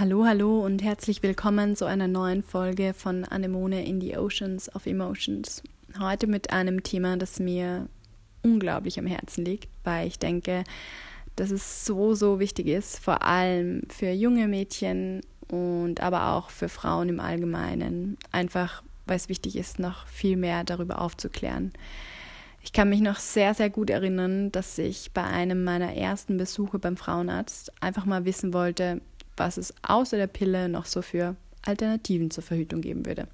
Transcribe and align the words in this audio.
Hallo, 0.00 0.24
hallo 0.24 0.64
und 0.64 0.84
herzlich 0.84 1.24
willkommen 1.24 1.74
zu 1.74 1.84
einer 1.84 2.06
neuen 2.06 2.44
Folge 2.44 2.94
von 2.94 3.24
Anemone 3.24 3.84
in 3.84 4.00
the 4.00 4.16
Oceans 4.16 4.72
of 4.76 4.86
Emotions. 4.86 5.60
Heute 5.98 6.28
mit 6.28 6.52
einem 6.52 6.84
Thema, 6.84 7.16
das 7.16 7.40
mir 7.40 7.88
unglaublich 8.44 9.00
am 9.00 9.08
Herzen 9.08 9.44
liegt, 9.44 9.68
weil 9.82 10.06
ich 10.06 10.20
denke, 10.20 10.62
dass 11.34 11.50
es 11.50 11.84
so, 11.84 12.14
so 12.14 12.38
wichtig 12.38 12.68
ist, 12.68 13.00
vor 13.00 13.24
allem 13.24 13.82
für 13.88 14.10
junge 14.10 14.46
Mädchen 14.46 15.22
und 15.48 16.00
aber 16.00 16.28
auch 16.28 16.50
für 16.50 16.68
Frauen 16.68 17.08
im 17.08 17.18
Allgemeinen. 17.18 18.18
Einfach, 18.30 18.84
weil 19.06 19.16
es 19.16 19.28
wichtig 19.28 19.56
ist, 19.56 19.80
noch 19.80 20.06
viel 20.06 20.36
mehr 20.36 20.62
darüber 20.62 21.00
aufzuklären. 21.00 21.72
Ich 22.62 22.72
kann 22.72 22.88
mich 22.88 23.00
noch 23.00 23.16
sehr, 23.16 23.52
sehr 23.52 23.68
gut 23.68 23.90
erinnern, 23.90 24.52
dass 24.52 24.78
ich 24.78 25.10
bei 25.12 25.24
einem 25.24 25.64
meiner 25.64 25.94
ersten 25.94 26.36
Besuche 26.36 26.78
beim 26.78 26.96
Frauenarzt 26.96 27.72
einfach 27.82 28.04
mal 28.04 28.24
wissen 28.24 28.52
wollte, 28.52 29.00
was 29.38 29.56
es 29.56 29.74
außer 29.82 30.16
der 30.16 30.26
Pille 30.26 30.68
noch 30.68 30.86
so 30.86 31.02
für 31.02 31.36
Alternativen 31.62 32.30
zur 32.30 32.42
Verhütung 32.42 32.80
geben 32.80 33.06
würde. 33.06 33.28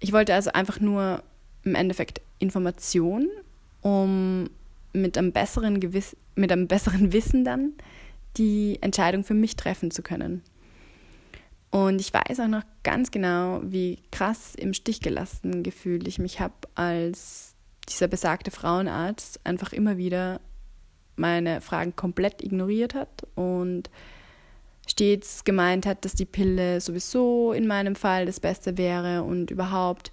Ich 0.00 0.12
wollte 0.12 0.34
also 0.34 0.50
einfach 0.52 0.80
nur 0.80 1.22
im 1.64 1.74
Endeffekt 1.74 2.20
Informationen, 2.38 3.28
um 3.80 4.50
mit 4.92 5.16
einem 5.16 5.32
besseren 5.32 5.80
Gewiss 5.80 6.16
mit 6.34 6.50
einem 6.50 6.66
besseren 6.66 7.12
Wissen 7.12 7.44
dann 7.44 7.72
die 8.36 8.78
Entscheidung 8.80 9.22
für 9.24 9.34
mich 9.34 9.56
treffen 9.56 9.90
zu 9.90 10.02
können. 10.02 10.42
Und 11.70 12.00
ich 12.00 12.12
weiß 12.12 12.40
auch 12.40 12.48
noch 12.48 12.64
ganz 12.82 13.10
genau, 13.10 13.60
wie 13.64 13.98
krass 14.10 14.54
im 14.54 14.74
Stich 14.74 15.00
gelassen 15.00 15.62
gefühlt 15.62 16.06
ich 16.06 16.18
mich 16.18 16.40
habe, 16.40 16.54
als 16.74 17.54
dieser 17.88 18.08
besagte 18.08 18.50
Frauenarzt 18.50 19.40
einfach 19.44 19.72
immer 19.72 19.96
wieder 19.96 20.40
meine 21.16 21.60
Fragen 21.60 21.94
komplett 21.96 22.42
ignoriert 22.42 22.94
hat 22.94 23.26
und 23.34 23.90
stets 24.88 25.44
gemeint 25.44 25.86
hat, 25.86 26.04
dass 26.04 26.14
die 26.14 26.24
Pille 26.24 26.80
sowieso 26.80 27.52
in 27.52 27.66
meinem 27.66 27.94
Fall 27.94 28.26
das 28.26 28.40
Beste 28.40 28.76
wäre 28.76 29.22
und 29.22 29.50
überhaupt, 29.50 30.12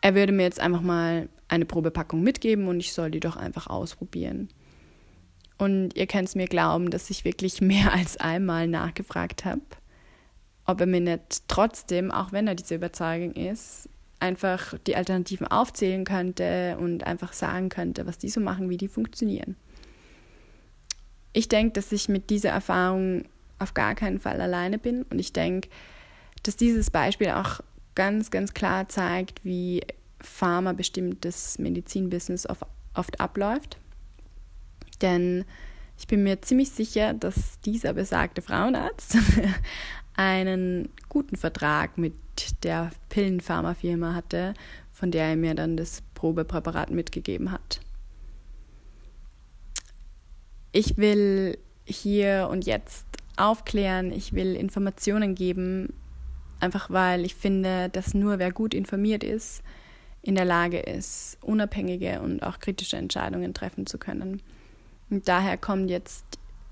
er 0.00 0.14
würde 0.14 0.32
mir 0.32 0.44
jetzt 0.44 0.60
einfach 0.60 0.80
mal 0.80 1.28
eine 1.48 1.66
Probepackung 1.66 2.22
mitgeben 2.22 2.68
und 2.68 2.80
ich 2.80 2.92
soll 2.92 3.10
die 3.10 3.20
doch 3.20 3.36
einfach 3.36 3.66
ausprobieren. 3.66 4.48
Und 5.58 5.94
ihr 5.94 6.06
könnt 6.06 6.28
es 6.28 6.34
mir 6.34 6.46
glauben, 6.46 6.90
dass 6.90 7.10
ich 7.10 7.24
wirklich 7.24 7.60
mehr 7.60 7.92
als 7.92 8.16
einmal 8.16 8.66
nachgefragt 8.66 9.44
habe, 9.44 9.60
ob 10.64 10.80
er 10.80 10.86
mir 10.86 11.00
nicht 11.00 11.48
trotzdem, 11.48 12.10
auch 12.10 12.32
wenn 12.32 12.46
er 12.46 12.54
diese 12.54 12.76
Überzeugung 12.76 13.32
ist, 13.32 13.88
einfach 14.20 14.74
die 14.86 14.96
Alternativen 14.96 15.46
aufzählen 15.46 16.04
könnte 16.04 16.76
und 16.78 17.04
einfach 17.04 17.32
sagen 17.32 17.68
könnte, 17.68 18.06
was 18.06 18.18
die 18.18 18.28
so 18.28 18.40
machen, 18.40 18.70
wie 18.70 18.76
die 18.76 18.88
funktionieren. 18.88 19.56
Ich 21.32 21.48
denke, 21.48 21.72
dass 21.72 21.92
ich 21.92 22.08
mit 22.08 22.30
dieser 22.30 22.50
Erfahrung 22.50 23.24
auf 23.60 23.74
gar 23.74 23.94
keinen 23.94 24.18
Fall 24.18 24.40
alleine 24.40 24.78
bin. 24.78 25.04
Und 25.04 25.18
ich 25.18 25.32
denke, 25.32 25.68
dass 26.42 26.56
dieses 26.56 26.90
Beispiel 26.90 27.30
auch 27.30 27.60
ganz, 27.94 28.30
ganz 28.30 28.54
klar 28.54 28.88
zeigt, 28.88 29.44
wie 29.44 29.82
pharmabestimmtes 30.20 31.58
Medizinbusiness 31.58 32.46
oft 32.94 33.20
abläuft. 33.20 33.78
Denn 35.00 35.44
ich 35.98 36.06
bin 36.06 36.22
mir 36.22 36.42
ziemlich 36.42 36.70
sicher, 36.70 37.14
dass 37.14 37.60
dieser 37.60 37.92
besagte 37.92 38.42
Frauenarzt 38.42 39.18
einen 40.16 40.88
guten 41.08 41.36
Vertrag 41.36 41.98
mit 41.98 42.14
der 42.62 42.90
Pillenpharmafirma 43.10 44.14
hatte, 44.14 44.54
von 44.92 45.10
der 45.10 45.26
er 45.26 45.36
mir 45.36 45.54
dann 45.54 45.76
das 45.76 46.02
Probepräparat 46.14 46.90
mitgegeben 46.90 47.52
hat. 47.52 47.80
Ich 50.72 50.96
will 50.96 51.58
hier 51.84 52.48
und 52.50 52.64
jetzt 52.64 53.04
aufklären, 53.40 54.12
ich 54.12 54.32
will 54.32 54.54
Informationen 54.54 55.34
geben, 55.34 55.92
einfach 56.60 56.90
weil 56.90 57.24
ich 57.24 57.34
finde, 57.34 57.88
dass 57.88 58.14
nur 58.14 58.38
wer 58.38 58.52
gut 58.52 58.74
informiert 58.74 59.24
ist, 59.24 59.62
in 60.22 60.34
der 60.34 60.44
Lage 60.44 60.78
ist, 60.78 61.38
unabhängige 61.40 62.20
und 62.20 62.42
auch 62.42 62.58
kritische 62.58 62.96
Entscheidungen 62.96 63.54
treffen 63.54 63.86
zu 63.86 63.98
können. 63.98 64.42
Und 65.08 65.28
daher 65.28 65.56
kommt 65.56 65.90
jetzt 65.90 66.24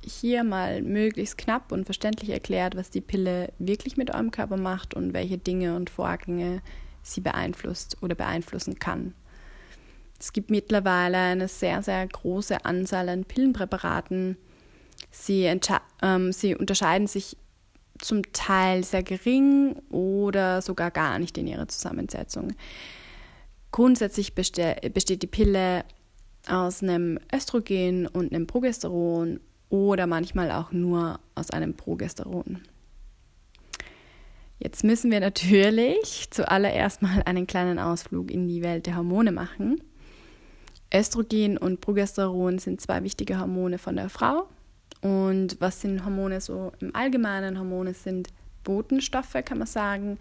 hier 0.03 0.45
mal 0.45 0.83
möglichst 0.83 1.39
knapp 1.39 1.73
und 1.73 1.85
verständlich 1.85 2.31
erklärt, 2.31 2.77
was 2.77 2.91
die 2.91 3.01
Pille 3.01 3.53
wirklich 3.59 3.97
mit 3.97 4.15
eurem 4.15 4.31
Körper 4.31 4.57
macht 4.57 4.95
und 4.95 5.13
welche 5.13 5.39
Dinge 5.39 5.75
und 5.77 5.91
Vorgänge 5.91 6.63
sie 7.03 7.21
beeinflusst 7.21 7.97
oder 8.03 8.15
beeinflussen 8.15 8.79
kann. 8.79 9.15
Es 10.21 10.33
gibt 10.33 10.51
mittlerweile 10.51 11.19
eine 11.19 11.49
sehr, 11.49 11.83
sehr 11.83 12.07
große 12.07 12.65
Anzahl 12.65 13.09
an 13.09 13.25
Pillenpräparaten, 13.25 14.37
Sie, 15.11 15.45
ähm, 16.03 16.33
sie 16.33 16.55
unterscheiden 16.55 17.07
sich 17.07 17.37
zum 17.99 18.23
Teil 18.33 18.85
sehr 18.85 19.03
gering 19.03 19.75
oder 19.91 20.63
sogar 20.63 20.91
gar 20.91 21.19
nicht 21.19 21.37
in 21.39 21.47
ihrer 21.47 21.69
Zusammensetzung. 21.69 22.53
Grundsätzlich 23.73 24.35
besteht 24.35 25.23
die 25.23 25.27
Pille 25.27 25.85
aus 26.49 26.83
einem 26.83 27.19
Östrogen 27.35 28.07
und 28.07 28.33
einem 28.33 28.47
Progesteron 28.47 29.41
oder 29.69 30.07
manchmal 30.07 30.51
auch 30.51 30.73
nur 30.73 31.21
aus 31.35 31.51
einem 31.51 31.75
Progesteron. 31.75 32.63
Jetzt 34.59 34.83
müssen 34.83 35.11
wir 35.11 35.21
natürlich 35.21 36.29
zuallererst 36.31 37.03
mal 37.03 37.23
einen 37.27 37.47
kleinen 37.47 37.79
Ausflug 37.79 38.31
in 38.31 38.49
die 38.49 38.63
Welt 38.63 38.87
der 38.87 38.97
Hormone 38.97 39.33
machen. 39.33 39.83
Östrogen 40.93 41.59
und 41.59 41.83
Progesteron 41.83 42.59
sind 42.59 42.81
zwei 42.81 43.03
wichtige 43.03 43.39
Hormone 43.39 43.79
von 43.79 43.97
der 43.97 44.09
Frau 44.09 44.49
und 45.01 45.61
was 45.61 45.81
sind 45.81 46.05
Hormone 46.05 46.41
so 46.41 46.73
im 46.81 46.95
Allgemeinen? 46.95 47.59
Hormone 47.59 47.95
sind 47.95 48.29
Botenstoffe, 48.65 49.37
kann 49.45 49.59
man 49.59 49.67
sagen, 49.67 50.19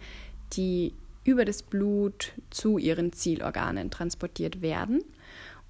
die 0.52 0.94
über 1.24 1.44
das 1.44 1.62
Blut 1.62 2.32
zu 2.50 2.78
ihren 2.78 3.12
Zielorganen 3.12 3.90
transportiert 3.90 4.62
werden 4.62 5.02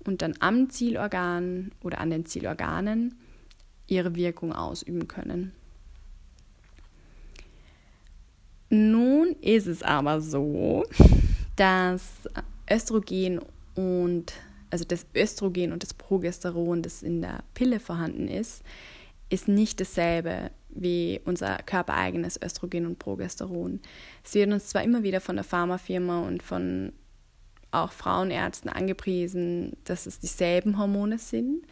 und 0.05 0.23
dann 0.23 0.35
am 0.41 0.71
Zielorgan 0.71 1.73
oder 1.83 1.99
an 1.99 2.11
den 2.11 2.27
Zielorganen 2.27 3.15
ihre 3.89 4.15
Wirkung 4.15 4.53
ausüben 4.53 5.09
können. 5.09 5.53
Nun 8.71 9.35
ist 9.41 9.67
es 9.67 9.83
aber 9.83 10.21
so, 10.21 10.85
dass 11.57 12.29
Östrogen 12.71 13.41
und 13.75 14.35
also 14.71 14.85
das 14.85 15.07
Östrogen 15.17 15.73
und 15.73 15.83
das 15.83 15.95
Progesteron, 15.95 16.83
das 16.83 17.03
in 17.03 17.23
der 17.23 17.43
Pille 17.55 17.81
vorhanden 17.81 18.29
ist, 18.29 18.63
ist 19.31 19.49
nicht 19.49 19.81
dasselbe 19.81 20.50
wie 20.71 21.21
unser 21.25 21.59
körpereigenes 21.59 22.41
Östrogen 22.41 22.87
und 22.87 22.99
Progesteron. 22.99 23.81
Es 24.25 24.34
wird 24.34 24.53
uns 24.53 24.69
zwar 24.69 24.83
immer 24.83 25.03
wieder 25.03 25.21
von 25.21 25.37
der 25.37 25.44
Pharmafirma 25.44 26.21
und 26.21 26.43
von 26.43 26.93
auch 27.71 27.93
Frauenärzten 27.93 28.71
angepriesen, 28.71 29.77
dass 29.84 30.06
es 30.06 30.19
dieselben 30.19 30.78
Hormone 30.78 31.19
sind, 31.19 31.67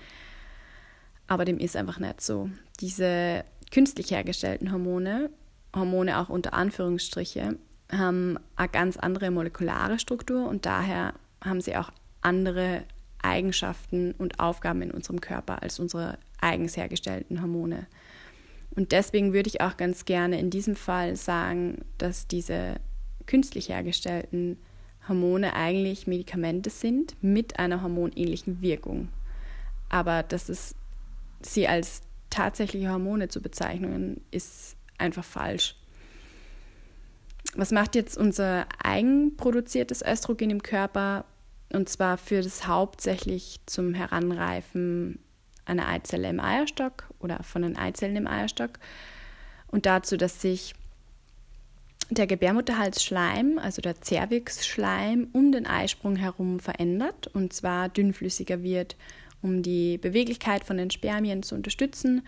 aber 1.26 1.44
dem 1.44 1.58
ist 1.58 1.76
einfach 1.76 1.98
nicht 1.98 2.20
so. 2.20 2.50
Diese 2.80 3.44
künstlich 3.70 4.10
hergestellten 4.10 4.72
Hormone, 4.72 5.30
Hormone 5.74 6.18
auch 6.18 6.28
unter 6.28 6.52
Anführungsstriche, 6.52 7.56
haben 7.90 8.38
eine 8.56 8.68
ganz 8.68 8.96
andere 8.96 9.30
molekulare 9.30 9.98
Struktur 9.98 10.48
und 10.48 10.66
daher 10.66 11.14
haben 11.42 11.60
sie 11.60 11.76
auch 11.76 11.90
andere 12.20 12.82
Eigenschaften 13.22 14.12
und 14.12 14.40
Aufgaben 14.40 14.82
in 14.82 14.90
unserem 14.90 15.20
Körper 15.20 15.62
als 15.62 15.78
unsere 15.78 16.18
eigens 16.40 16.76
hergestellten 16.76 17.40
Hormone. 17.40 17.86
Und 18.74 18.92
deswegen 18.92 19.32
würde 19.32 19.48
ich 19.48 19.60
auch 19.60 19.76
ganz 19.76 20.04
gerne 20.04 20.38
in 20.38 20.50
diesem 20.50 20.76
Fall 20.76 21.16
sagen, 21.16 21.84
dass 21.98 22.26
diese 22.26 22.76
künstlich 23.26 23.70
hergestellten 23.70 24.58
Hormone 25.08 25.54
eigentlich 25.54 26.06
Medikamente 26.06 26.70
sind 26.70 27.16
mit 27.22 27.58
einer 27.58 27.82
hormonähnlichen 27.82 28.60
Wirkung. 28.60 29.08
Aber 29.88 30.22
dass 30.22 30.48
es 30.48 30.74
sie 31.40 31.68
als 31.68 32.02
tatsächliche 32.30 32.90
Hormone 32.90 33.28
zu 33.28 33.40
bezeichnen, 33.40 34.20
ist 34.30 34.76
einfach 34.98 35.24
falsch. 35.24 35.76
Was 37.54 37.70
macht 37.70 37.94
jetzt 37.94 38.18
unser 38.18 38.66
eigenproduziertes 38.82 40.02
Östrogen 40.02 40.50
im 40.50 40.62
Körper? 40.62 41.24
Und 41.72 41.88
zwar 41.88 42.18
führt 42.18 42.44
es 42.44 42.66
hauptsächlich 42.66 43.60
zum 43.66 43.94
Heranreifen 43.94 45.18
einer 45.66 45.88
Eizelle 45.88 46.30
im 46.30 46.40
Eierstock 46.40 47.04
oder 47.20 47.42
von 47.42 47.62
den 47.62 47.76
Eizellen 47.76 48.16
im 48.16 48.26
Eierstock 48.26 48.78
und 49.68 49.86
dazu, 49.86 50.16
dass 50.16 50.40
sich 50.40 50.74
der 52.10 52.26
Gebärmutterhalsschleim, 52.26 53.58
also 53.58 53.82
der 53.82 54.00
Zervixschleim, 54.00 55.28
um 55.32 55.50
den 55.50 55.66
Eisprung 55.66 56.16
herum 56.16 56.60
verändert 56.60 57.26
und 57.28 57.52
zwar 57.52 57.88
dünnflüssiger 57.88 58.62
wird, 58.62 58.96
um 59.42 59.62
die 59.62 59.98
Beweglichkeit 59.98 60.64
von 60.64 60.76
den 60.76 60.90
Spermien 60.90 61.42
zu 61.42 61.54
unterstützen. 61.54 62.22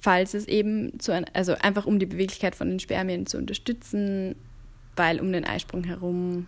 Falls 0.00 0.34
es 0.34 0.46
eben 0.46 1.00
zu, 1.00 1.12
also 1.32 1.54
einfach 1.54 1.86
um 1.86 1.98
die 1.98 2.06
Beweglichkeit 2.06 2.54
von 2.54 2.68
den 2.68 2.78
Spermien 2.78 3.26
zu 3.26 3.38
unterstützen, 3.38 4.36
weil 4.94 5.20
um 5.20 5.32
den 5.32 5.44
Eisprung 5.44 5.82
herum 5.84 6.46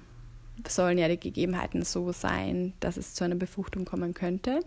sollen 0.67 0.99
ja 0.99 1.09
die 1.09 1.19
Gegebenheiten 1.19 1.83
so 1.83 2.13
sein, 2.13 2.73
dass 2.81 2.97
es 2.97 3.15
zu 3.15 3.25
einer 3.25 3.35
Befruchtung 3.35 3.85
kommen 3.85 4.15
könnte. 4.15 4.61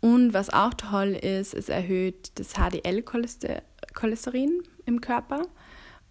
Und 0.00 0.32
was 0.32 0.50
auch 0.50 0.74
toll 0.74 1.14
ist, 1.14 1.54
es 1.54 1.68
erhöht 1.68 2.30
das 2.36 2.54
HDL-Cholesterin 2.54 4.62
im 4.86 5.00
Körper. 5.00 5.42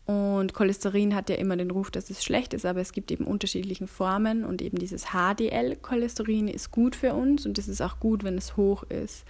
Und 0.06 0.54
Cholesterin 0.54 1.16
hat 1.16 1.30
ja 1.30 1.36
immer 1.36 1.58
den 1.58 1.72
Ruf, 1.72 1.92
dass 1.92 2.10
es 2.10 2.24
schlecht 2.24 2.54
ist, 2.54 2.66
aber 2.66 2.80
es 2.80 2.94
gibt 2.94 3.12
eben 3.12 3.26
unterschiedliche 3.26 3.88
Formen 3.88 4.46
und 4.46 4.62
eben 4.62 4.80
dieses 4.80 5.08
HDL-Cholesterin 5.12 6.48
ist 6.48 6.72
gut 6.72 6.96
für 6.96 7.14
uns 7.14 7.46
und 7.46 7.58
es 7.58 7.68
ist 7.68 7.82
auch 7.82 8.00
gut, 8.00 8.24
wenn 8.24 8.38
es 8.38 8.56
hoch 8.56 8.84
ist. 8.84 9.26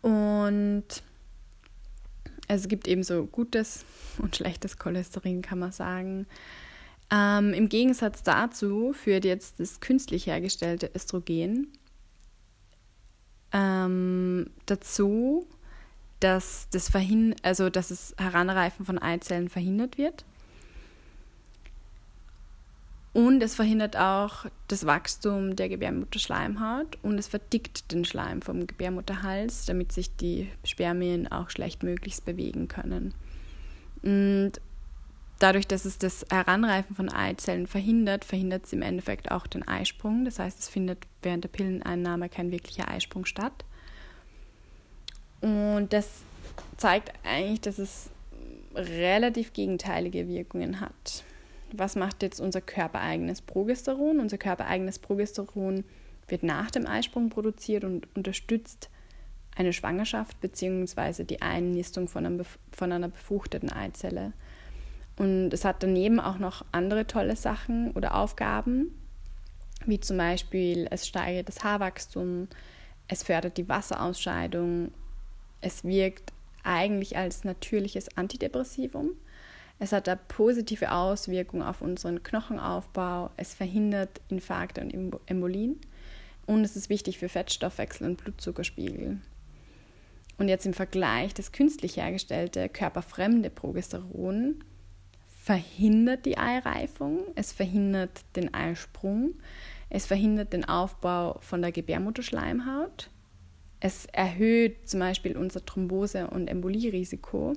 Und 0.00 0.84
es 2.46 2.68
gibt 2.68 2.86
eben 2.86 3.02
so 3.02 3.26
gutes 3.26 3.84
und 4.18 4.36
schlechtes 4.36 4.78
Cholesterin, 4.78 5.42
kann 5.42 5.58
man 5.58 5.72
sagen. 5.72 6.26
Ähm, 7.10 7.52
Im 7.54 7.68
Gegensatz 7.68 8.22
dazu 8.22 8.92
führt 8.92 9.24
jetzt 9.24 9.58
das 9.58 9.80
künstlich 9.80 10.26
hergestellte 10.26 10.88
Östrogen 10.94 11.72
ähm, 13.52 14.50
dazu, 14.66 15.46
dass 16.20 16.68
das, 16.70 16.88
Verhin 16.88 17.34
also, 17.42 17.70
dass 17.70 17.88
das 17.88 18.14
Heranreifen 18.18 18.84
von 18.84 18.98
Eizellen 18.98 19.48
verhindert 19.48 19.98
wird. 19.98 20.24
Und 23.12 23.42
es 23.42 23.54
verhindert 23.54 23.96
auch 23.96 24.46
das 24.68 24.86
Wachstum 24.86 25.56
der 25.56 25.68
Gebärmutterschleimhaut 25.68 26.98
und 27.02 27.18
es 27.18 27.26
verdickt 27.26 27.90
den 27.90 28.04
Schleim 28.04 28.42
vom 28.42 28.66
Gebärmutterhals, 28.66 29.66
damit 29.66 29.92
sich 29.92 30.14
die 30.14 30.48
Spermien 30.62 31.26
auch 31.26 31.50
schlechtmöglichst 31.50 32.24
bewegen 32.24 32.68
können. 32.68 33.14
Und 34.02 34.52
dadurch, 35.38 35.66
dass 35.66 35.84
es 35.84 35.98
das 35.98 36.26
Heranreifen 36.30 36.96
von 36.96 37.08
Eizellen 37.08 37.66
verhindert, 37.66 38.24
verhindert 38.24 38.66
es 38.66 38.72
im 38.72 38.82
Endeffekt 38.82 39.30
auch 39.30 39.46
den 39.46 39.66
Eisprung. 39.66 40.24
Das 40.24 40.38
heißt, 40.38 40.58
es 40.58 40.68
findet 40.68 40.98
während 41.22 41.44
der 41.44 41.48
Pilleneinnahme 41.48 42.28
kein 42.28 42.50
wirklicher 42.50 42.88
Eisprung 42.88 43.24
statt. 43.24 43.64
Und 45.40 45.88
das 45.90 46.08
zeigt 46.76 47.12
eigentlich, 47.24 47.60
dass 47.60 47.78
es 47.78 48.10
relativ 48.74 49.52
gegenteilige 49.52 50.28
Wirkungen 50.28 50.80
hat. 50.80 51.24
Was 51.72 51.96
macht 51.96 52.22
jetzt 52.22 52.40
unser 52.40 52.60
körpereigenes 52.60 53.42
Progesteron? 53.42 54.20
Unser 54.20 54.38
körpereigenes 54.38 54.98
Progesteron 54.98 55.84
wird 56.26 56.42
nach 56.42 56.70
dem 56.70 56.86
Eisprung 56.86 57.28
produziert 57.30 57.84
und 57.84 58.08
unterstützt 58.16 58.90
eine 59.56 59.72
Schwangerschaft 59.72 60.40
bzw. 60.40 61.24
die 61.24 61.42
Einnistung 61.42 62.08
von, 62.08 62.24
einem, 62.24 62.44
von 62.72 62.92
einer 62.92 63.08
befruchteten 63.08 63.70
Eizelle. 63.70 64.32
Und 65.18 65.52
es 65.52 65.64
hat 65.64 65.82
daneben 65.82 66.20
auch 66.20 66.38
noch 66.38 66.64
andere 66.72 67.06
tolle 67.06 67.36
Sachen 67.36 67.90
oder 67.92 68.14
Aufgaben, 68.14 68.94
wie 69.84 70.00
zum 70.00 70.16
Beispiel 70.16 70.86
es 70.90 71.06
steigert 71.06 71.48
das 71.48 71.64
Haarwachstum, 71.64 72.48
es 73.08 73.22
fördert 73.22 73.56
die 73.56 73.68
Wasserausscheidung 73.68 74.92
es 75.60 75.84
wirkt 75.84 76.32
eigentlich 76.62 77.16
als 77.16 77.44
natürliches 77.44 78.16
Antidepressivum. 78.16 79.12
Es 79.78 79.92
hat 79.92 80.08
eine 80.08 80.18
positive 80.28 80.92
Auswirkung 80.92 81.62
auf 81.62 81.82
unseren 81.82 82.22
Knochenaufbau. 82.22 83.30
Es 83.36 83.54
verhindert 83.54 84.20
Infarkte 84.28 84.80
und 84.80 84.92
Embolien. 85.26 85.80
Und 86.46 86.64
es 86.64 86.76
ist 86.76 86.88
wichtig 86.88 87.18
für 87.18 87.28
Fettstoffwechsel 87.28 88.06
und 88.06 88.16
Blutzuckerspiegel. 88.16 89.18
Und 90.38 90.48
jetzt 90.48 90.66
im 90.66 90.74
Vergleich, 90.74 91.34
das 91.34 91.52
künstlich 91.52 91.96
hergestellte 91.96 92.68
körperfremde 92.68 93.50
Progesteron 93.50 94.64
verhindert 95.48 96.26
die 96.26 96.36
Eireifung, 96.36 97.20
es 97.34 97.52
verhindert 97.52 98.20
den 98.36 98.52
Eisprung, 98.52 99.34
es 99.88 100.04
verhindert 100.04 100.52
den 100.52 100.66
Aufbau 100.66 101.38
von 101.40 101.62
der 101.62 101.72
Gebärmutterschleimhaut 101.72 103.08
es 103.80 104.06
erhöht 104.06 104.88
zum 104.88 105.00
Beispiel 105.00 105.36
unser 105.36 105.64
Thrombose- 105.64 106.28
und 106.28 106.48
Embolierisiko. 106.48 107.54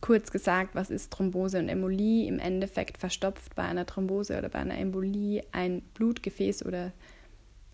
Kurz 0.00 0.30
gesagt, 0.30 0.74
was 0.74 0.90
ist 0.90 1.12
Thrombose 1.12 1.58
und 1.58 1.68
Embolie? 1.68 2.26
Im 2.26 2.38
Endeffekt 2.38 2.98
verstopft 2.98 3.54
bei 3.54 3.62
einer 3.62 3.86
Thrombose 3.86 4.38
oder 4.38 4.48
bei 4.48 4.60
einer 4.60 4.78
Embolie 4.78 5.42
ein 5.52 5.82
Blutgefäß 5.94 6.64
oder 6.64 6.92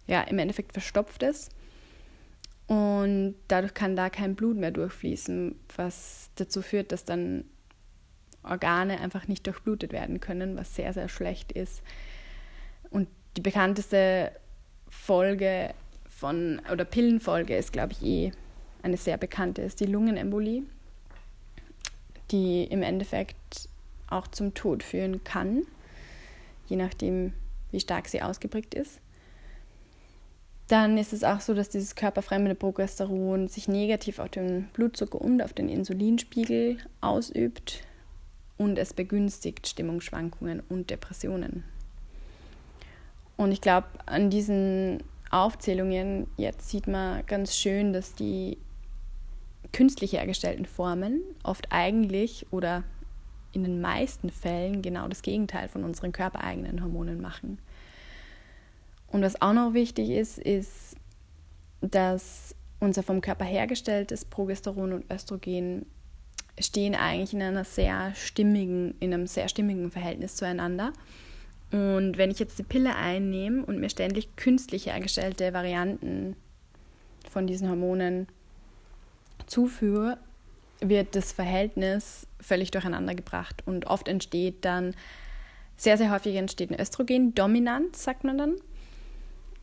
ja, 0.06 0.22
im 0.22 0.38
Endeffekt 0.38 0.72
verstopft 0.72 1.22
es. 1.22 1.50
Und 2.66 3.34
dadurch 3.48 3.74
kann 3.74 3.96
da 3.96 4.10
kein 4.10 4.34
Blut 4.34 4.56
mehr 4.56 4.70
durchfließen, 4.70 5.54
was 5.76 6.30
dazu 6.36 6.60
führt, 6.60 6.92
dass 6.92 7.04
dann 7.04 7.44
Organe 8.48 9.00
einfach 9.00 9.28
nicht 9.28 9.46
durchblutet 9.46 9.92
werden 9.92 10.20
können, 10.20 10.56
was 10.56 10.74
sehr, 10.74 10.92
sehr 10.92 11.08
schlecht 11.08 11.52
ist. 11.52 11.82
Und 12.90 13.08
die 13.36 13.40
bekannteste 13.40 14.32
Folge 14.88 15.74
von, 16.08 16.60
oder 16.72 16.84
Pillenfolge 16.84 17.56
ist, 17.56 17.72
glaube 17.72 17.92
ich, 17.92 18.02
eh 18.02 18.32
eine 18.82 18.96
sehr 18.96 19.16
bekannte, 19.16 19.62
ist 19.62 19.80
die 19.80 19.86
Lungenembolie, 19.86 20.62
die 22.30 22.64
im 22.64 22.82
Endeffekt 22.82 23.68
auch 24.08 24.26
zum 24.28 24.54
Tod 24.54 24.82
führen 24.82 25.22
kann, 25.24 25.62
je 26.66 26.76
nachdem, 26.76 27.32
wie 27.70 27.80
stark 27.80 28.08
sie 28.08 28.22
ausgeprägt 28.22 28.74
ist. 28.74 29.00
Dann 30.68 30.98
ist 30.98 31.14
es 31.14 31.24
auch 31.24 31.40
so, 31.40 31.54
dass 31.54 31.70
dieses 31.70 31.94
körperfremde 31.94 32.54
Progesteron 32.54 33.48
sich 33.48 33.68
negativ 33.68 34.18
auf 34.18 34.28
den 34.28 34.68
Blutzucker 34.74 35.20
und 35.20 35.40
auf 35.40 35.54
den 35.54 35.68
Insulinspiegel 35.68 36.76
ausübt 37.00 37.84
und 38.58 38.78
es 38.78 38.92
begünstigt 38.92 39.66
Stimmungsschwankungen 39.66 40.62
und 40.68 40.90
Depressionen. 40.90 41.64
Und 43.36 43.52
ich 43.52 43.60
glaube, 43.60 43.86
an 44.06 44.30
diesen 44.30 45.02
Aufzählungen 45.30 46.26
jetzt 46.36 46.68
sieht 46.68 46.88
man 46.88 47.24
ganz 47.26 47.56
schön, 47.56 47.92
dass 47.92 48.14
die 48.14 48.58
künstlich 49.72 50.12
hergestellten 50.12 50.66
Formen 50.66 51.20
oft 51.42 51.68
eigentlich 51.70 52.46
oder 52.50 52.84
in 53.52 53.62
den 53.62 53.80
meisten 53.80 54.30
Fällen 54.30 54.82
genau 54.82 55.08
das 55.08 55.22
Gegenteil 55.22 55.68
von 55.68 55.84
unseren 55.84 56.12
körpereigenen 56.12 56.82
Hormonen 56.82 57.20
machen. 57.20 57.58
Und 59.08 59.22
was 59.22 59.40
auch 59.40 59.52
noch 59.52 59.72
wichtig 59.72 60.10
ist, 60.10 60.38
ist, 60.38 60.96
dass 61.80 62.54
unser 62.80 63.02
vom 63.02 63.20
Körper 63.20 63.44
hergestelltes 63.44 64.24
Progesteron 64.24 64.92
und 64.92 65.10
Östrogen 65.10 65.86
stehen 66.60 66.94
eigentlich 66.94 67.34
in 67.34 67.42
einer 67.42 67.64
sehr 67.64 68.14
stimmigen, 68.14 68.94
in 69.00 69.12
einem 69.12 69.26
sehr 69.26 69.48
stimmigen 69.48 69.90
Verhältnis 69.90 70.36
zueinander. 70.36 70.92
Und 71.70 72.16
wenn 72.16 72.30
ich 72.30 72.38
jetzt 72.38 72.58
die 72.58 72.62
Pille 72.62 72.96
einnehme 72.96 73.62
und 73.64 73.78
mir 73.78 73.90
ständig 73.90 74.34
künstlich 74.36 74.86
hergestellte 74.86 75.52
Varianten 75.52 76.34
von 77.30 77.46
diesen 77.46 77.68
Hormonen 77.68 78.26
zuführe, 79.46 80.16
wird 80.80 81.14
das 81.14 81.32
Verhältnis 81.32 82.26
völlig 82.40 82.70
durcheinander 82.70 83.14
gebracht. 83.14 83.62
Und 83.66 83.86
oft 83.86 84.08
entsteht 84.08 84.64
dann, 84.64 84.94
sehr, 85.76 85.98
sehr 85.98 86.10
häufig 86.10 86.36
entsteht 86.36 86.70
eine 86.70 86.80
Östrogen-Dominanz, 86.80 88.02
sagt 88.02 88.24
man 88.24 88.38
dann. 88.38 88.54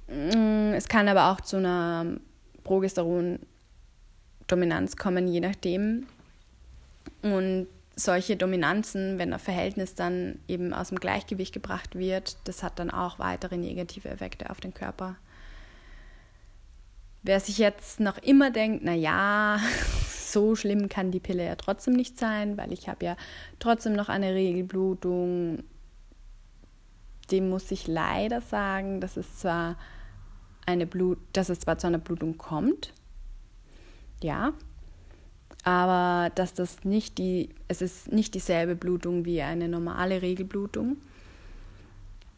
Mm, 0.07 0.73
es 0.73 0.87
kann 0.87 1.09
aber 1.09 1.31
auch 1.31 1.41
zu 1.41 1.57
einer 1.57 2.05
Progesteron-Dominanz 2.63 4.95
kommen, 4.95 5.27
je 5.27 5.41
nachdem. 5.41 6.05
Und 7.21 7.67
solche 7.95 8.35
Dominanzen, 8.35 9.17
wenn 9.17 9.33
ein 9.33 9.39
Verhältnis 9.39 9.95
dann 9.95 10.39
eben 10.47 10.74
aus 10.74 10.89
dem 10.89 11.00
Gleichgewicht 11.00 11.53
gebracht 11.53 11.95
wird, 11.95 12.38
das 12.43 12.62
hat 12.62 12.79
dann 12.79 12.91
auch 12.91 13.19
weitere 13.19 13.57
negative 13.57 14.09
Effekte 14.09 14.50
auf 14.50 14.59
den 14.59 14.74
Körper. 14.74 15.15
Wer 17.24 17.39
sich 17.39 17.57
jetzt 17.57 18.00
noch 18.00 18.17
immer 18.19 18.51
denkt, 18.51 18.83
na 18.83 18.93
ja, 18.93 19.59
so 20.09 20.55
schlimm 20.55 20.89
kann 20.89 21.12
die 21.12 21.19
Pille 21.19 21.45
ja 21.45 21.55
trotzdem 21.55 21.93
nicht 21.93 22.19
sein, 22.19 22.57
weil 22.57 22.74
ich 22.74 22.89
habe 22.89 23.05
ja 23.05 23.15
trotzdem 23.59 23.93
noch 23.93 24.09
eine 24.09 24.33
Regelblutung, 24.33 25.63
dem 27.31 27.50
muss 27.50 27.71
ich 27.71 27.88
leider 27.88 28.41
sagen, 28.41 29.01
dass 29.01 29.17
es 29.17 29.39
zwar 29.39 29.77
eine 30.65 30.85
Blut, 30.85 31.17
dass 31.33 31.50
es 31.50 31.62
zwar 31.62 31.77
zu 31.77 31.88
einer 31.88 31.97
Blutung 31.97 32.38
kommt, 32.38 32.93
ja, 34.21 34.53
aber 35.65 36.29
dass 36.36 36.53
das 36.53 36.84
nicht 36.84 37.17
die, 37.17 37.50
es 37.67 37.81
ist 37.81 38.12
nicht 38.12 38.36
dieselbe 38.36 38.75
Blutung 38.75 39.25
wie 39.25 39.41
eine 39.41 39.67
normale 39.67 40.22
Regelblutung. 40.22 40.98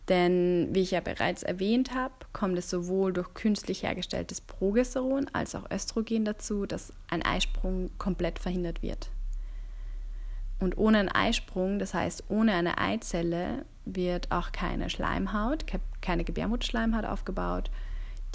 Denn 0.08 0.70
wie 0.72 0.80
ich 0.80 0.92
ja 0.92 1.02
bereits 1.02 1.44
erwähnt 1.44 1.94
habe, 1.94 2.14
kommt 2.32 2.58
es 2.58 2.70
sowohl 2.70 3.12
durch 3.12 3.34
künstlich 3.34 3.84
hergestelltes 3.84 4.40
Progesteron 4.40 5.30
als 5.34 5.56
auch 5.56 5.70
Östrogen 5.70 6.24
dazu, 6.24 6.66
dass 6.66 6.94
ein 7.10 7.22
Eisprung 7.22 7.90
komplett 7.98 8.40
verhindert 8.40 8.82
wird. 8.82 9.10
Und 10.60 10.78
ohne 10.78 11.00
einen 11.00 11.10
Eisprung, 11.10 11.80
das 11.80 11.94
heißt 11.94 12.24
ohne 12.30 12.54
eine 12.54 12.78
Eizelle, 12.78 13.66
wird 13.84 14.32
auch 14.32 14.54
keine 14.54 14.90
Schleimhaut, 14.90 15.66
keine 16.00 16.24
Gebärmutterschleimhaut 16.24 17.04
aufgebaut, 17.04 17.70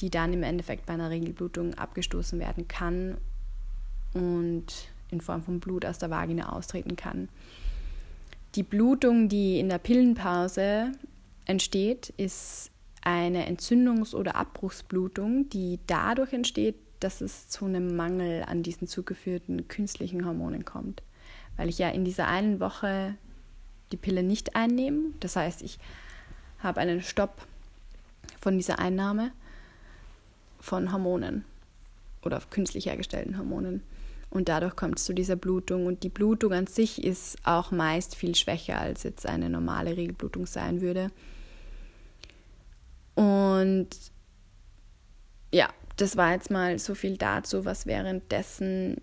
die 0.01 0.11
dann 0.11 0.35
im 0.35 0.43
Endeffekt 0.43 0.85
bei 0.85 0.93
einer 0.93 1.09
Regelblutung 1.09 1.73
abgestoßen 1.75 2.39
werden 2.39 2.69
kann 2.69 3.17
und 4.15 4.67
in 5.11 5.21
Form 5.21 5.43
von 5.43 5.61
Blut 5.61 5.85
aus 5.85 5.99
der 5.99 6.11
Vagina 6.11 6.53
austreten 6.53 6.97
kann. 6.97 7.29
Die 8.55 8.63
Blutung, 8.63 9.29
die 9.29 9.59
in 9.59 9.69
der 9.69 9.79
Pillenpause 9.79 10.93
entsteht, 11.47 12.13
ist 12.17 12.71
eine 13.03 13.49
Entzündungs- 13.49 14.15
oder 14.15 14.37
Abbruchsblutung, 14.37 15.49
die 15.49 15.79
dadurch 15.87 16.33
entsteht, 16.33 16.77
dass 17.01 17.21
es 17.21 17.49
zu 17.49 17.65
einem 17.65 17.97
Mangel 17.97 18.45
an 18.45 18.63
diesen 18.63 18.87
zugeführten 18.87 19.69
künstlichen 19.69 20.25
Hormonen 20.25 20.65
kommt. 20.65 21.03
Weil 21.57 21.69
ich 21.69 21.79
ja 21.79 21.89
in 21.89 22.05
dieser 22.05 22.29
einen 22.29 22.61
Woche 22.61 23.15
die 23.91 23.97
Pille 23.97 24.23
nicht 24.23 24.55
einnehme. 24.55 25.11
Das 25.21 25.37
heißt, 25.37 25.63
ich 25.63 25.79
habe 26.61 26.81
einen 26.81 27.03
Stopp 27.03 27.47
von 28.41 28.57
dieser 28.57 28.79
Einnahme 28.79 29.33
von 30.61 30.93
Hormonen 30.93 31.45
oder 32.23 32.41
künstlich 32.51 32.87
hergestellten 32.87 33.37
Hormonen. 33.37 33.83
Und 34.33 34.49
dadurch 34.49 34.77
kommt 34.77 34.99
es 34.99 35.05
zu 35.05 35.13
dieser 35.13 35.37
Blutung. 35.37 35.85
Und 35.85 36.05
die 36.05 36.09
Blutung 36.09 36.55
an 36.55 36.67
sich 36.67 37.05
ist 37.05 37.37
auch 37.45 37.71
meist 37.71 38.17
viel 38.17 38.35
schwächer, 38.35 38.81
als 38.81 39.03
jetzt 39.03 39.27
eine 39.27 39.51
normale 39.51 39.95
Regelblutung 39.95 40.47
sein 40.47 40.81
würde. 40.81 41.11
Und 43.15 43.89
ja, 45.53 45.69
das 45.99 46.17
war 46.17 46.33
jetzt 46.33 46.51
mal 46.51 46.79
so 46.79 46.95
viel 46.95 47.19
dazu, 47.19 47.67
was 47.67 47.85
währenddessen 47.85 49.03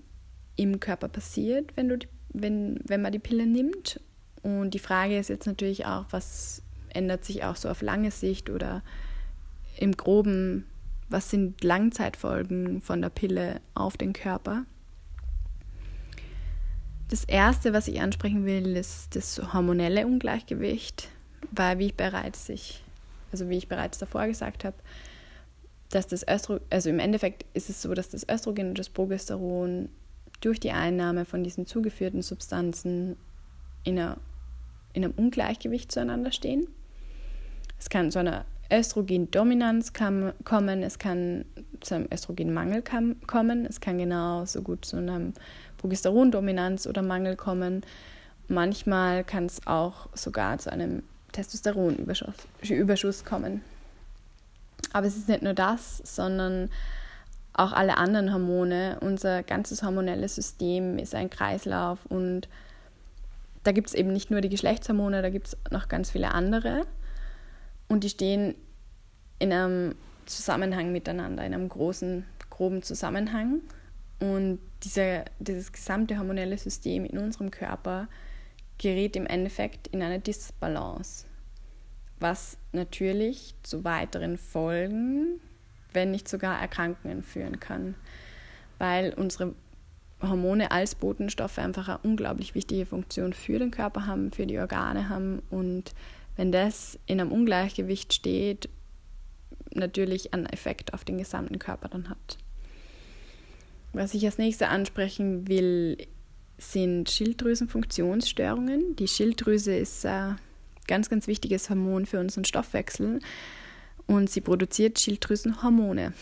im 0.55 0.79
Körper 0.79 1.09
passiert, 1.09 1.77
wenn, 1.77 1.89
du 1.89 1.99
die, 1.99 2.07
wenn, 2.33 2.79
wenn 2.85 3.03
man 3.03 3.11
die 3.11 3.19
Pille 3.19 3.45
nimmt. 3.45 4.01
Und 4.41 4.73
die 4.73 4.79
Frage 4.79 5.19
ist 5.19 5.29
jetzt 5.29 5.45
natürlich 5.45 5.85
auch, 5.85 6.05
was 6.09 6.63
ändert 6.89 7.23
sich 7.23 7.43
auch 7.43 7.55
so 7.55 7.69
auf 7.69 7.83
lange 7.83 8.09
Sicht 8.09 8.49
oder 8.49 8.81
im 9.77 9.95
groben, 9.95 10.65
was 11.07 11.29
sind 11.29 11.63
Langzeitfolgen 11.63 12.81
von 12.81 13.03
der 13.03 13.09
Pille 13.09 13.61
auf 13.75 13.95
den 13.95 14.13
Körper? 14.13 14.65
Das 17.09 17.23
erste, 17.23 17.73
was 17.73 17.87
ich 17.87 18.01
ansprechen 18.01 18.45
will, 18.45 18.77
ist 18.77 19.15
das 19.15 19.41
hormonelle 19.51 20.05
Ungleichgewicht, 20.05 21.09
weil 21.51 21.79
wie 21.79 21.87
ich 21.87 21.95
bereits 21.95 22.47
ich, 22.49 22.83
also 23.31 23.49
wie 23.49 23.57
ich 23.57 23.67
bereits 23.67 23.97
davor 23.97 24.27
gesagt 24.27 24.63
habe, 24.63 24.75
dass 25.89 26.05
das 26.05 26.23
Östrogen, 26.27 26.63
also 26.69 26.89
im 26.89 26.99
Endeffekt 26.99 27.45
ist 27.55 27.69
es 27.71 27.81
so, 27.81 27.95
dass 27.95 28.09
das 28.09 28.27
Östrogen 28.29 28.69
und 28.69 28.79
das 28.79 28.89
Progesteron 28.89 29.89
durch 30.41 30.59
die 30.59 30.71
Einnahme 30.71 31.25
von 31.25 31.43
diesen 31.43 31.65
zugeführten 31.65 32.21
Substanzen 32.21 33.17
in, 33.83 33.97
einer, 33.97 34.17
in 34.93 35.03
einem 35.03 35.13
Ungleichgewicht 35.15 35.91
zueinander 35.91 36.31
stehen. 36.31 36.67
Es 37.79 37.89
kann 37.89 38.11
zu 38.11 38.19
einer 38.19 38.45
Östrogendominanz 38.71 39.93
kommen, 39.93 40.83
es 40.83 40.99
kann 40.99 41.45
zu 41.81 41.95
einem 41.95 42.07
Östrogenmangel 42.13 42.83
kommen, 42.83 43.65
es 43.65 43.81
kann 43.81 43.97
genauso 43.97 44.61
gut 44.61 44.85
zu 44.85 44.97
einem 44.97 45.33
Progesterondominanz 45.79 46.85
oder 46.85 47.01
Mangel 47.01 47.35
kommen. 47.35 47.81
Manchmal 48.47 49.23
kann 49.23 49.47
es 49.47 49.65
auch 49.65 50.09
sogar 50.13 50.57
zu 50.59 50.71
einem 50.71 51.03
Testosteronüberschuss 51.31 53.25
kommen. 53.25 53.61
Aber 54.93 55.07
es 55.07 55.17
ist 55.17 55.27
nicht 55.27 55.41
nur 55.41 55.53
das, 55.53 56.01
sondern 56.03 56.69
auch 57.53 57.73
alle 57.73 57.97
anderen 57.97 58.31
Hormone. 58.31 58.97
Unser 59.01 59.43
ganzes 59.43 59.83
hormonelles 59.83 60.35
System 60.35 60.97
ist 60.97 61.15
ein 61.15 61.29
Kreislauf 61.29 62.05
und 62.07 62.47
da 63.63 63.71
gibt 63.71 63.89
es 63.89 63.93
eben 63.93 64.13
nicht 64.13 64.31
nur 64.31 64.41
die 64.41 64.49
Geschlechtshormone, 64.49 65.21
da 65.21 65.29
gibt 65.29 65.47
es 65.47 65.57
noch 65.69 65.89
ganz 65.89 66.11
viele 66.11 66.31
andere. 66.31 66.85
Und 67.87 68.03
die 68.03 68.09
stehen 68.09 68.55
in 69.39 69.51
einem 69.51 69.95
Zusammenhang 70.25 70.91
miteinander, 70.91 71.45
in 71.45 71.53
einem 71.53 71.67
großen, 71.67 72.25
groben 72.49 72.83
Zusammenhang. 72.83 73.61
Und 74.19 74.59
dieser, 74.83 75.25
dieses 75.39 75.71
gesamte 75.71 76.17
hormonelle 76.17 76.57
System 76.57 77.05
in 77.05 77.17
unserem 77.17 77.51
Körper 77.51 78.07
gerät 78.77 79.15
im 79.15 79.25
Endeffekt 79.25 79.87
in 79.87 80.01
eine 80.01 80.19
Disbalance 80.19 81.25
was 82.19 82.57
natürlich 82.71 83.55
zu 83.63 83.83
weiteren 83.83 84.37
Folgen, 84.37 85.39
wenn 85.93 86.11
nicht 86.11 86.27
sogar 86.27 86.59
Erkrankungen 86.59 87.23
führen 87.23 87.59
kann, 87.59 87.95
weil 88.77 89.13
unsere 89.13 89.55
Hormone 90.21 90.71
als 90.71 90.95
Botenstoffe 90.95 91.57
einfach 91.59 91.87
eine 91.87 91.99
unglaublich 91.99 92.53
wichtige 92.55 92.85
Funktion 92.85 93.33
für 93.33 93.57
den 93.57 93.71
Körper 93.71 94.05
haben, 94.05 94.31
für 94.31 94.45
die 94.45 94.59
Organe 94.59 95.07
haben 95.09 95.41
und 95.49 95.93
wenn 96.35 96.51
das 96.51 96.99
in 97.05 97.19
einem 97.19 97.31
Ungleichgewicht 97.31 98.13
steht, 98.13 98.69
natürlich 99.73 100.33
einen 100.33 100.45
Effekt 100.45 100.93
auf 100.93 101.05
den 101.05 101.17
gesamten 101.17 101.59
Körper 101.59 101.89
dann 101.89 102.09
hat. 102.09 102.37
Was 103.93 104.13
ich 104.13 104.25
als 104.25 104.37
nächstes 104.37 104.67
ansprechen 104.67 105.47
will, 105.47 105.97
sind 106.57 107.09
Schilddrüsenfunktionsstörungen. 107.09 108.95
Die 108.95 109.07
Schilddrüse 109.07 109.75
ist 109.75 110.05
äh, 110.05 110.33
ganz, 110.87 111.09
ganz 111.09 111.27
wichtiges 111.27 111.69
Hormon 111.69 112.05
für 112.05 112.19
unseren 112.19 112.45
Stoffwechsel 112.45 113.19
und 114.07 114.29
sie 114.29 114.41
produziert 114.41 114.99
Schilddrüsenhormone. 114.99 116.13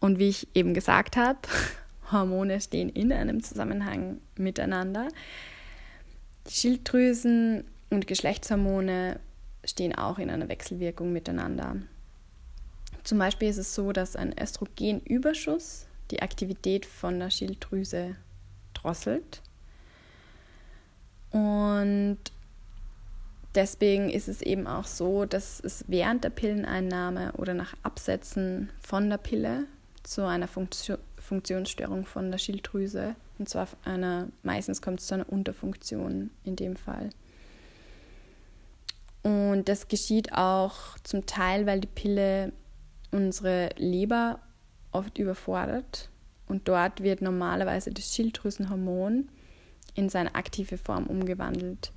Und 0.00 0.18
wie 0.18 0.28
ich 0.28 0.48
eben 0.54 0.74
gesagt 0.74 1.16
habe, 1.16 1.38
Hormone 2.12 2.60
stehen 2.60 2.88
in 2.88 3.12
einem 3.12 3.42
Zusammenhang 3.42 4.20
miteinander. 4.36 5.08
Die 6.48 6.54
Schilddrüsen 6.54 7.64
und 7.90 8.06
Geschlechtshormone 8.06 9.20
stehen 9.64 9.94
auch 9.94 10.18
in 10.18 10.28
einer 10.28 10.48
Wechselwirkung 10.48 11.12
miteinander. 11.12 11.76
Zum 13.04 13.18
Beispiel 13.18 13.48
ist 13.48 13.58
es 13.58 13.74
so, 13.74 13.92
dass 13.92 14.16
ein 14.16 14.34
Östrogenüberschuss 14.38 15.86
die 16.10 16.22
Aktivität 16.22 16.86
von 16.86 17.18
der 17.18 17.30
Schilddrüse 17.30 18.16
drosselt. 18.74 19.42
Und 21.30 22.18
Deswegen 23.54 24.08
ist 24.08 24.28
es 24.28 24.40
eben 24.40 24.66
auch 24.66 24.86
so, 24.86 25.26
dass 25.26 25.60
es 25.60 25.84
während 25.86 26.24
der 26.24 26.30
Pilleneinnahme 26.30 27.32
oder 27.32 27.52
nach 27.52 27.74
Absetzen 27.82 28.70
von 28.80 29.10
der 29.10 29.18
Pille 29.18 29.66
zu 30.02 30.26
einer 30.26 30.48
Funktion, 30.48 30.98
Funktionsstörung 31.18 32.06
von 32.06 32.30
der 32.30 32.38
Schilddrüse, 32.38 33.14
und 33.38 33.48
zwar 33.48 33.68
einer, 33.84 34.28
meistens 34.42 34.82
kommt 34.82 35.00
es 35.00 35.06
zu 35.06 35.14
einer 35.14 35.30
Unterfunktion 35.30 36.30
in 36.44 36.56
dem 36.56 36.76
Fall. 36.76 37.10
Und 39.22 39.68
das 39.68 39.86
geschieht 39.86 40.32
auch 40.32 40.98
zum 41.04 41.26
Teil, 41.26 41.66
weil 41.66 41.80
die 41.80 41.88
Pille 41.88 42.52
unsere 43.12 43.70
Leber 43.76 44.40
oft 44.90 45.18
überfordert 45.18 46.10
und 46.48 46.66
dort 46.66 47.02
wird 47.02 47.22
normalerweise 47.22 47.90
das 47.90 48.14
Schilddrüsenhormon 48.14 49.28
in 49.94 50.08
seine 50.08 50.34
aktive 50.34 50.78
Form 50.78 51.06
umgewandelt. 51.06 51.92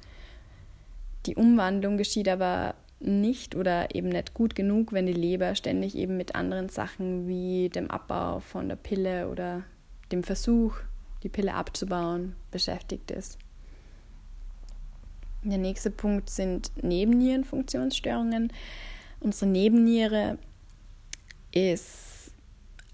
Die 1.26 1.36
Umwandlung 1.36 1.98
geschieht 1.98 2.30
aber 2.30 2.76
nicht 3.00 3.56
oder 3.56 3.94
eben 3.94 4.10
nicht 4.10 4.34
gut 4.34 4.56
genug, 4.56 4.94
wenn 4.94 5.06
die 5.06 5.14
Leber 5.14 5.56
ständig 5.56 5.96
eben 5.96 6.18
mit 6.18 6.36
anderen 6.36 6.70
Sachen 6.70 7.28
wie 7.28 7.70
dem 7.70 7.90
Abbau 7.90 8.40
von 8.40 8.70
der 8.70 8.76
Pille 8.76 9.30
oder 9.30 9.64
dem 10.12 10.24
Versuch, 10.24 10.76
die 11.24 11.30
Pille 11.30 11.54
abzubauen, 11.54 12.36
beschäftigt 12.52 13.12
ist. 13.12 13.38
Der 15.44 15.58
nächste 15.58 15.92
Punkt 15.92 16.30
sind 16.30 16.72
Nebennierenfunktionsstörungen. 16.82 18.52
Unsere 19.20 19.50
Nebenniere 19.50 20.38
ist 21.56 22.32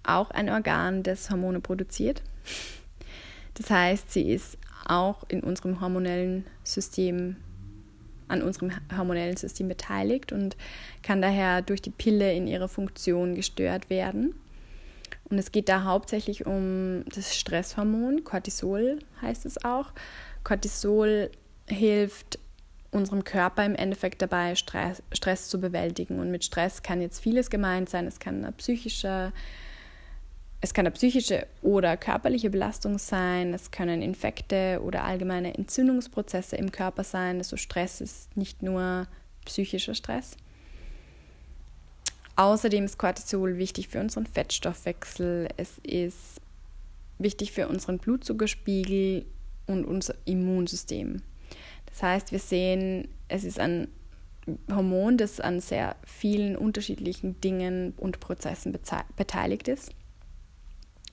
auch 0.04 0.32
ein 0.32 0.50
Organ, 0.50 1.04
das 1.04 1.30
Hormone 1.30 1.60
produziert. 1.60 2.24
Das 3.56 3.70
heißt, 3.70 4.12
sie 4.12 4.32
ist 4.32 4.58
auch 4.86 5.24
in 5.28 5.42
unserem 5.42 5.82
hormonellen 5.82 6.46
System 6.64 7.36
an 8.32 8.42
unserem 8.42 8.72
hormonellen 8.96 9.36
System 9.36 9.68
beteiligt 9.68 10.32
und 10.32 10.56
kann 11.04 11.22
daher 11.22 11.62
durch 11.62 11.82
die 11.82 11.90
Pille 11.90 12.34
in 12.34 12.48
ihrer 12.48 12.70
Funktion 12.70 13.36
gestört 13.36 13.90
werden. 13.90 14.34
Und 15.26 15.38
es 15.38 15.52
geht 15.52 15.70
da 15.70 15.84
hauptsächlich 15.84 16.46
um 16.46 17.04
das 17.14 17.36
Stresshormon, 17.36 18.24
Cortisol 18.24 19.00
heißt 19.22 19.46
es 19.46 19.64
auch. 19.64 19.92
Cortisol 20.44 21.30
hilft 21.68 22.40
unserem 22.92 23.24
Körper 23.24 23.66
im 23.66 23.76
Endeffekt 23.76 24.22
dabei, 24.22 24.56
Stress, 24.56 25.02
Stress 25.14 25.48
zu 25.48 25.60
bewältigen. 25.60 26.20
Und 26.20 26.30
mit 26.30 26.44
Stress 26.44 26.84
kann 26.84 27.02
jetzt 27.02 27.20
vieles 27.20 27.50
gemeint 27.50 27.90
sein. 27.90 28.06
Es 28.06 28.20
kann 28.20 28.44
ein 28.44 28.54
psychischer 28.54 29.32
es 30.64 30.76
kann 30.76 30.86
eine 30.86 30.92
psychische 30.92 31.48
oder 31.64 31.98
körperliche 31.98 32.52
Belastung 32.52 33.00
sein, 33.00 33.52
es 33.54 33.72
können 33.72 34.04
Infekte 34.04 34.80
oder 34.84 35.04
allgemeine 35.04 35.56
Entzündungsprozesse 35.56 36.56
im 36.56 36.72
Körper 36.72 37.04
sein. 37.04 37.40
Also 37.40 37.58
Stress 37.58 38.00
ist 38.00 38.38
nicht 38.38 38.62
nur 38.62 39.08
psychischer 39.44 39.96
Stress. 39.96 40.38
Außerdem 42.36 42.86
ist 42.86 43.00
Cortisol 43.00 43.58
wichtig 43.58 43.88
für 43.88 44.00
unseren 44.00 44.28
Fettstoffwechsel, 44.28 45.50
es 45.58 45.80
ist 45.80 46.40
wichtig 47.18 47.52
für 47.52 47.68
unseren 47.68 47.98
Blutzuckerspiegel 47.98 49.26
und 49.66 49.84
unser 49.84 50.14
Immunsystem. 50.26 51.24
Das 51.92 52.04
heißt, 52.04 52.32
wir 52.32 52.40
sehen, 52.40 53.08
es 53.28 53.44
ist 53.44 53.60
ein 53.60 53.88
Hormon, 54.70 55.18
das 55.18 55.40
an 55.40 55.60
sehr 55.60 55.96
vielen 56.04 56.56
unterschiedlichen 56.56 57.40
Dingen 57.42 57.94
und 57.98 58.20
Prozessen 58.20 58.78
beteiligt 59.16 59.68
ist. 59.68 59.92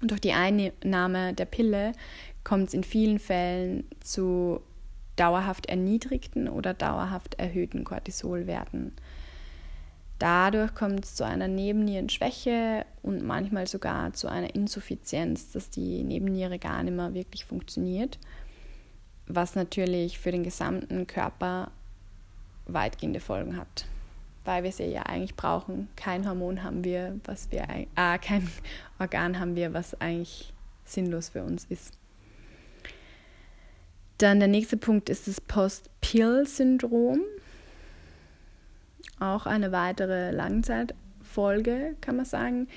Und 0.00 0.10
durch 0.10 0.20
die 0.20 0.32
Einnahme 0.32 1.34
der 1.34 1.44
Pille 1.44 1.92
kommt 2.44 2.68
es 2.68 2.74
in 2.74 2.84
vielen 2.84 3.18
Fällen 3.18 3.84
zu 4.00 4.60
dauerhaft 5.16 5.66
erniedrigten 5.66 6.48
oder 6.48 6.74
dauerhaft 6.74 7.34
erhöhten 7.34 7.84
Cortisolwerten. 7.84 8.92
Dadurch 10.18 10.74
kommt 10.74 11.04
es 11.04 11.14
zu 11.14 11.24
einer 11.24 11.46
Nebennierenschwäche 11.46 12.84
und 13.02 13.24
manchmal 13.24 13.66
sogar 13.66 14.12
zu 14.14 14.28
einer 14.28 14.54
Insuffizienz, 14.54 15.52
dass 15.52 15.70
die 15.70 16.02
Nebenniere 16.02 16.58
gar 16.58 16.82
nicht 16.82 16.94
mehr 16.96 17.14
wirklich 17.14 17.44
funktioniert, 17.44 18.18
was 19.28 19.54
natürlich 19.54 20.18
für 20.18 20.32
den 20.32 20.42
gesamten 20.42 21.06
Körper 21.06 21.70
weitgehende 22.66 23.20
Folgen 23.20 23.56
hat, 23.56 23.86
weil 24.44 24.64
wir 24.64 24.72
sie 24.72 24.84
ja 24.84 25.02
eigentlich 25.02 25.36
brauchen. 25.36 25.88
Kein 25.96 26.26
Hormon 26.26 26.64
haben 26.64 26.82
wir, 26.82 27.20
was 27.24 27.50
wir, 27.50 27.66
äh, 27.68 28.18
kein 28.18 28.48
Organ 28.98 29.38
haben 29.38 29.54
wir, 29.54 29.74
was 29.74 30.00
eigentlich 30.00 30.52
sinnlos 30.84 31.28
für 31.28 31.42
uns 31.42 31.66
ist. 31.66 31.92
Dann 34.16 34.40
der 34.40 34.48
nächste 34.48 34.76
Punkt 34.76 35.10
ist 35.10 35.28
das 35.28 35.40
Post-Pill-Syndrom 35.40 37.20
auch 39.20 39.46
eine 39.46 39.72
weitere 39.72 40.30
Langzeitfolge, 40.30 41.96
kann 42.00 42.16
man 42.16 42.24
sagen, 42.24 42.68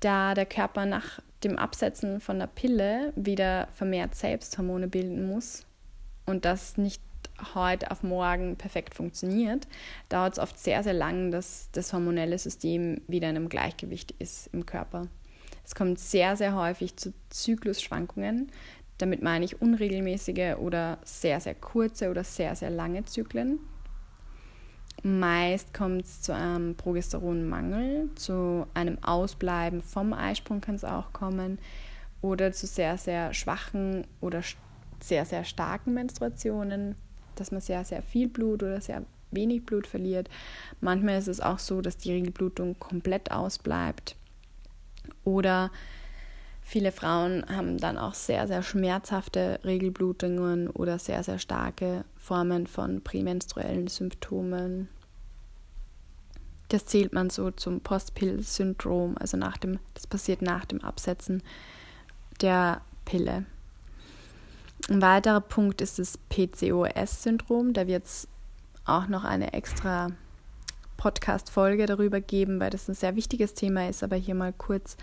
da 0.00 0.34
der 0.34 0.46
Körper 0.46 0.86
nach 0.86 1.20
dem 1.44 1.58
Absetzen 1.58 2.20
von 2.20 2.38
der 2.38 2.46
Pille 2.48 3.12
wieder 3.16 3.68
vermehrt 3.74 4.14
Selbsthormone 4.14 4.88
bilden 4.88 5.26
muss 5.28 5.67
und 6.28 6.44
das 6.44 6.76
nicht 6.76 7.02
heute 7.54 7.90
auf 7.90 8.02
morgen 8.02 8.56
perfekt 8.56 8.94
funktioniert, 8.94 9.66
dauert 10.08 10.34
es 10.34 10.38
oft 10.38 10.58
sehr, 10.58 10.82
sehr 10.82 10.92
lang, 10.92 11.30
dass 11.30 11.68
das 11.72 11.92
hormonelle 11.92 12.38
System 12.38 13.00
wieder 13.06 13.30
in 13.30 13.36
einem 13.36 13.48
Gleichgewicht 13.48 14.12
ist 14.18 14.48
im 14.52 14.66
Körper. 14.66 15.08
Es 15.64 15.74
kommt 15.74 15.98
sehr, 15.98 16.36
sehr 16.36 16.54
häufig 16.54 16.96
zu 16.96 17.12
Zyklusschwankungen. 17.30 18.50
Damit 18.98 19.22
meine 19.22 19.44
ich 19.44 19.62
unregelmäßige 19.62 20.56
oder 20.58 20.98
sehr, 21.04 21.40
sehr 21.40 21.54
kurze 21.54 22.10
oder 22.10 22.24
sehr, 22.24 22.56
sehr 22.56 22.70
lange 22.70 23.04
Zyklen. 23.04 23.60
Meist 25.02 25.72
kommt 25.72 26.04
es 26.04 26.22
zu 26.22 26.34
einem 26.34 26.74
Progesteronmangel, 26.74 28.10
zu 28.16 28.66
einem 28.74 28.98
Ausbleiben 29.04 29.80
vom 29.80 30.12
Eisprung 30.12 30.60
kann 30.60 30.74
es 30.74 30.84
auch 30.84 31.12
kommen 31.12 31.58
oder 32.20 32.50
zu 32.50 32.66
sehr, 32.66 32.98
sehr 32.98 33.32
schwachen 33.32 34.06
oder 34.20 34.42
sehr, 35.00 35.24
sehr 35.24 35.44
starken 35.44 35.94
Menstruationen, 35.94 36.96
dass 37.34 37.50
man 37.50 37.60
sehr, 37.60 37.84
sehr 37.84 38.02
viel 38.02 38.28
Blut 38.28 38.62
oder 38.62 38.80
sehr 38.80 39.04
wenig 39.30 39.64
Blut 39.66 39.86
verliert. 39.86 40.28
Manchmal 40.80 41.18
ist 41.18 41.28
es 41.28 41.40
auch 41.40 41.58
so, 41.58 41.80
dass 41.80 41.96
die 41.96 42.12
Regelblutung 42.12 42.78
komplett 42.78 43.30
ausbleibt 43.30 44.16
oder 45.24 45.70
Viele 46.70 46.92
Frauen 46.92 47.46
haben 47.48 47.78
dann 47.78 47.96
auch 47.96 48.12
sehr, 48.12 48.46
sehr 48.46 48.62
schmerzhafte 48.62 49.58
Regelblutungen 49.64 50.68
oder 50.68 50.98
sehr, 50.98 51.22
sehr 51.22 51.38
starke 51.38 52.04
Formen 52.14 52.66
von 52.66 53.00
prämenstruellen 53.00 53.86
Symptomen. 53.86 54.90
Das 56.68 56.84
zählt 56.84 57.14
man 57.14 57.30
so 57.30 57.50
zum 57.52 57.80
Postpill-Syndrom, 57.80 59.16
also 59.18 59.38
nach 59.38 59.56
dem, 59.56 59.78
das 59.94 60.06
passiert 60.06 60.42
nach 60.42 60.66
dem 60.66 60.84
Absetzen 60.84 61.42
der 62.42 62.82
Pille. 63.06 63.46
Ein 64.90 65.02
weiterer 65.02 65.40
Punkt 65.40 65.80
ist 65.80 65.98
das 65.98 66.18
PCOS-Syndrom. 66.30 67.72
Da 67.72 67.86
wird 67.86 68.06
es 68.06 68.28
auch 68.84 69.06
noch 69.06 69.24
eine 69.24 69.52
extra 69.52 70.08
Podcast-Folge 70.96 71.86
darüber 71.86 72.20
geben, 72.20 72.58
weil 72.58 72.70
das 72.70 72.88
ein 72.88 72.94
sehr 72.94 73.14
wichtiges 73.14 73.54
Thema 73.54 73.88
ist, 73.88 74.02
aber 74.02 74.16
hier 74.16 74.34
mal 74.34 74.52
kurz 74.52 74.96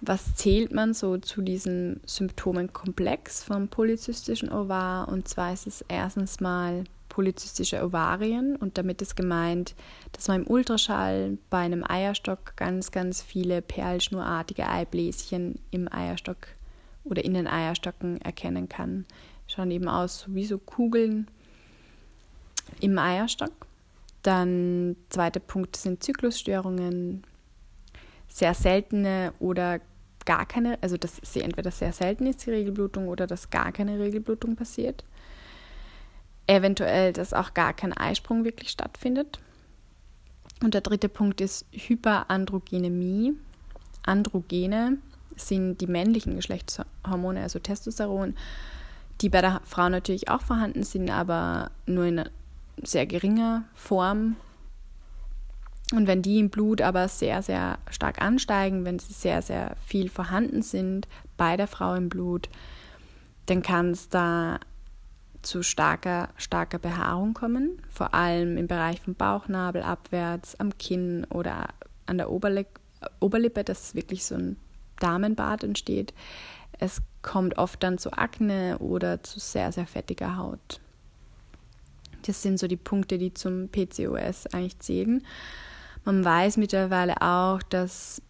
Was 0.00 0.34
zählt 0.34 0.72
man 0.72 0.92
so 0.92 1.16
zu 1.16 1.40
diesem 1.40 2.00
Symptomenkomplex 2.04 3.44
vom 3.44 3.68
polyzystischen 3.68 4.50
Ovar? 4.50 5.06
Und 5.06 5.28
zwar 5.28 5.52
ist 5.52 5.68
es 5.68 5.84
erstens 5.86 6.40
mal 6.40 6.82
polyzystische 7.08 7.80
Ovarien 7.82 8.56
und 8.56 8.76
damit 8.76 9.00
ist 9.00 9.14
gemeint, 9.14 9.76
dass 10.10 10.26
man 10.26 10.42
im 10.42 10.50
Ultraschall 10.50 11.38
bei 11.48 11.58
einem 11.58 11.84
Eierstock 11.88 12.56
ganz, 12.56 12.90
ganz 12.90 13.22
viele 13.22 13.62
perlschnurartige 13.62 14.68
Eibläschen 14.68 15.60
im 15.70 15.90
Eierstock 15.90 16.48
oder 17.04 17.24
in 17.24 17.34
den 17.34 17.46
Eierstocken 17.46 18.20
erkennen 18.20 18.68
kann. 18.68 19.06
Schauen 19.46 19.70
eben 19.70 19.86
aus 19.86 20.26
wie 20.28 20.44
so 20.44 20.58
Kugeln 20.58 21.28
im 22.80 22.98
Eierstock. 22.98 23.52
Dann 24.22 24.96
zweiter 25.08 25.40
Punkt 25.40 25.76
sind 25.76 26.02
Zyklusstörungen, 26.02 27.22
sehr 28.28 28.54
seltene 28.54 29.32
oder 29.38 29.80
gar 30.24 30.46
keine, 30.46 30.78
also 30.82 30.96
dass 30.96 31.20
sie 31.22 31.42
entweder 31.42 31.70
sehr 31.70 31.92
selten 31.92 32.26
ist, 32.26 32.44
die 32.44 32.50
Regelblutung, 32.50 33.08
oder 33.08 33.26
dass 33.26 33.50
gar 33.50 33.70
keine 33.70 33.98
Regelblutung 33.98 34.56
passiert 34.56 35.04
eventuell, 36.46 37.12
dass 37.12 37.32
auch 37.32 37.54
gar 37.54 37.72
kein 37.72 37.92
Eisprung 37.92 38.44
wirklich 38.44 38.70
stattfindet. 38.70 39.38
Und 40.62 40.74
der 40.74 40.80
dritte 40.80 41.08
Punkt 41.08 41.40
ist 41.40 41.66
Hyperandrogenemie. 41.72 43.34
Androgene 44.04 44.98
sind 45.36 45.80
die 45.80 45.86
männlichen 45.86 46.36
Geschlechtshormone, 46.36 47.42
also 47.42 47.58
Testosteron, 47.58 48.36
die 49.20 49.28
bei 49.28 49.40
der 49.40 49.60
Frau 49.64 49.88
natürlich 49.88 50.28
auch 50.28 50.40
vorhanden 50.40 50.82
sind, 50.84 51.10
aber 51.10 51.70
nur 51.86 52.04
in 52.04 52.24
sehr 52.82 53.06
geringer 53.06 53.64
Form. 53.74 54.36
Und 55.92 56.06
wenn 56.06 56.22
die 56.22 56.40
im 56.40 56.50
Blut 56.50 56.82
aber 56.82 57.08
sehr, 57.08 57.42
sehr 57.42 57.78
stark 57.90 58.20
ansteigen, 58.20 58.84
wenn 58.84 58.98
sie 58.98 59.12
sehr, 59.12 59.40
sehr 59.40 59.76
viel 59.86 60.08
vorhanden 60.08 60.62
sind 60.62 61.06
bei 61.36 61.56
der 61.56 61.68
Frau 61.68 61.94
im 61.94 62.08
Blut, 62.08 62.48
dann 63.46 63.62
kann 63.62 63.90
es 63.90 64.08
da 64.08 64.58
zu 65.42 65.62
starker, 65.62 66.30
starker 66.36 66.78
Behaarung 66.78 67.34
kommen, 67.34 67.80
vor 67.88 68.14
allem 68.14 68.56
im 68.56 68.66
Bereich 68.66 69.00
vom 69.00 69.14
Bauchnabel 69.14 69.82
abwärts, 69.82 70.58
am 70.58 70.76
Kinn 70.76 71.24
oder 71.30 71.68
an 72.06 72.18
der 72.18 72.30
Oberli 72.30 72.66
Oberlippe, 73.20 73.62
dass 73.62 73.94
wirklich 73.94 74.24
so 74.24 74.34
ein 74.34 74.56
Damenbart 74.98 75.62
entsteht. 75.62 76.14
Es 76.78 77.02
kommt 77.22 77.58
oft 77.58 77.82
dann 77.82 77.98
zu 77.98 78.12
Akne 78.12 78.78
oder 78.78 79.22
zu 79.22 79.38
sehr, 79.38 79.70
sehr 79.70 79.86
fettiger 79.86 80.36
Haut. 80.36 80.80
Das 82.26 82.42
sind 82.42 82.58
so 82.58 82.66
die 82.66 82.76
Punkte, 82.76 83.18
die 83.18 83.32
zum 83.32 83.68
PCOS 83.68 84.46
eigentlich 84.48 84.78
zählen. 84.80 85.24
Man 86.04 86.24
weiß 86.24 86.56
mittlerweile 86.56 87.20
auch, 87.20 87.62
dass 87.62 88.22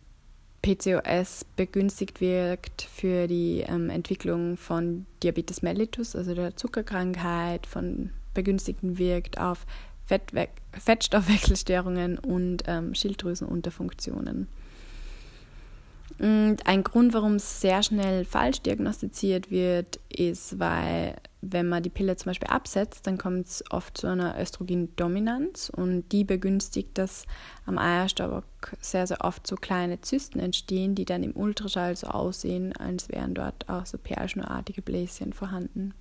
PCOS 0.63 1.45
begünstigt 1.57 2.21
wirkt 2.21 2.83
für 2.83 3.27
die 3.27 3.61
ähm, 3.61 3.89
Entwicklung 3.89 4.57
von 4.57 5.07
Diabetes 5.23 5.63
mellitus, 5.63 6.17
also 6.17 6.35
der 6.35 6.57
Zuckerkrankheit, 6.57 7.67
von 7.67 8.11
begünstigten 8.35 8.99
wirkt 8.99 9.39
auf 9.39 9.65
Fettwe 10.05 10.49
Fettstoffwechselstörungen 10.73 12.19
und 12.19 12.65
ähm, 12.67 12.95
Schilddrüsenunterfunktionen. 12.95 14.49
Und 16.19 16.57
ein 16.67 16.85
Grund, 16.85 17.15
warum 17.15 17.35
es 17.37 17.61
sehr 17.61 17.83
schnell 17.83 18.25
falsch 18.25 18.61
diagnostiziert 18.61 19.51
wird, 19.51 20.01
ist, 20.09 20.59
weil 20.59 21.17
wenn 21.41 21.69
man 21.69 21.83
die 21.83 21.91
Pille 21.91 22.17
zum 22.17 22.31
Beispiel 22.31 22.49
absetzt, 22.49 23.07
dann 23.07 23.19
kommt 23.19 23.47
es 23.47 23.65
oft 23.71 23.99
zu 23.99 24.07
einer 24.07 24.41
Östrogendominanz 24.41 25.71
und 25.75 26.11
die 26.11 26.25
begünstigt, 26.25 26.97
dass 26.99 27.27
am 27.67 27.79
Eierstock 27.79 28.45
sehr, 28.81 29.07
sehr 29.07 29.23
oft 29.23 29.47
so 29.47 29.57
kleine 29.57 30.01
Zysten 30.01 30.41
entstehen, 30.41 30.95
die 30.95 31.05
dann 31.05 31.23
im 31.23 31.37
Ultraschall 31.37 31.95
so 31.95 32.09
aussehen, 32.09 32.75
als 32.77 33.09
wären 33.09 33.35
dort 33.35 33.69
auch 33.69 33.87
so 33.87 33.99
perlschnurartige 33.99 34.83
Bläschen 34.83 35.33
vorhanden. 35.33 35.95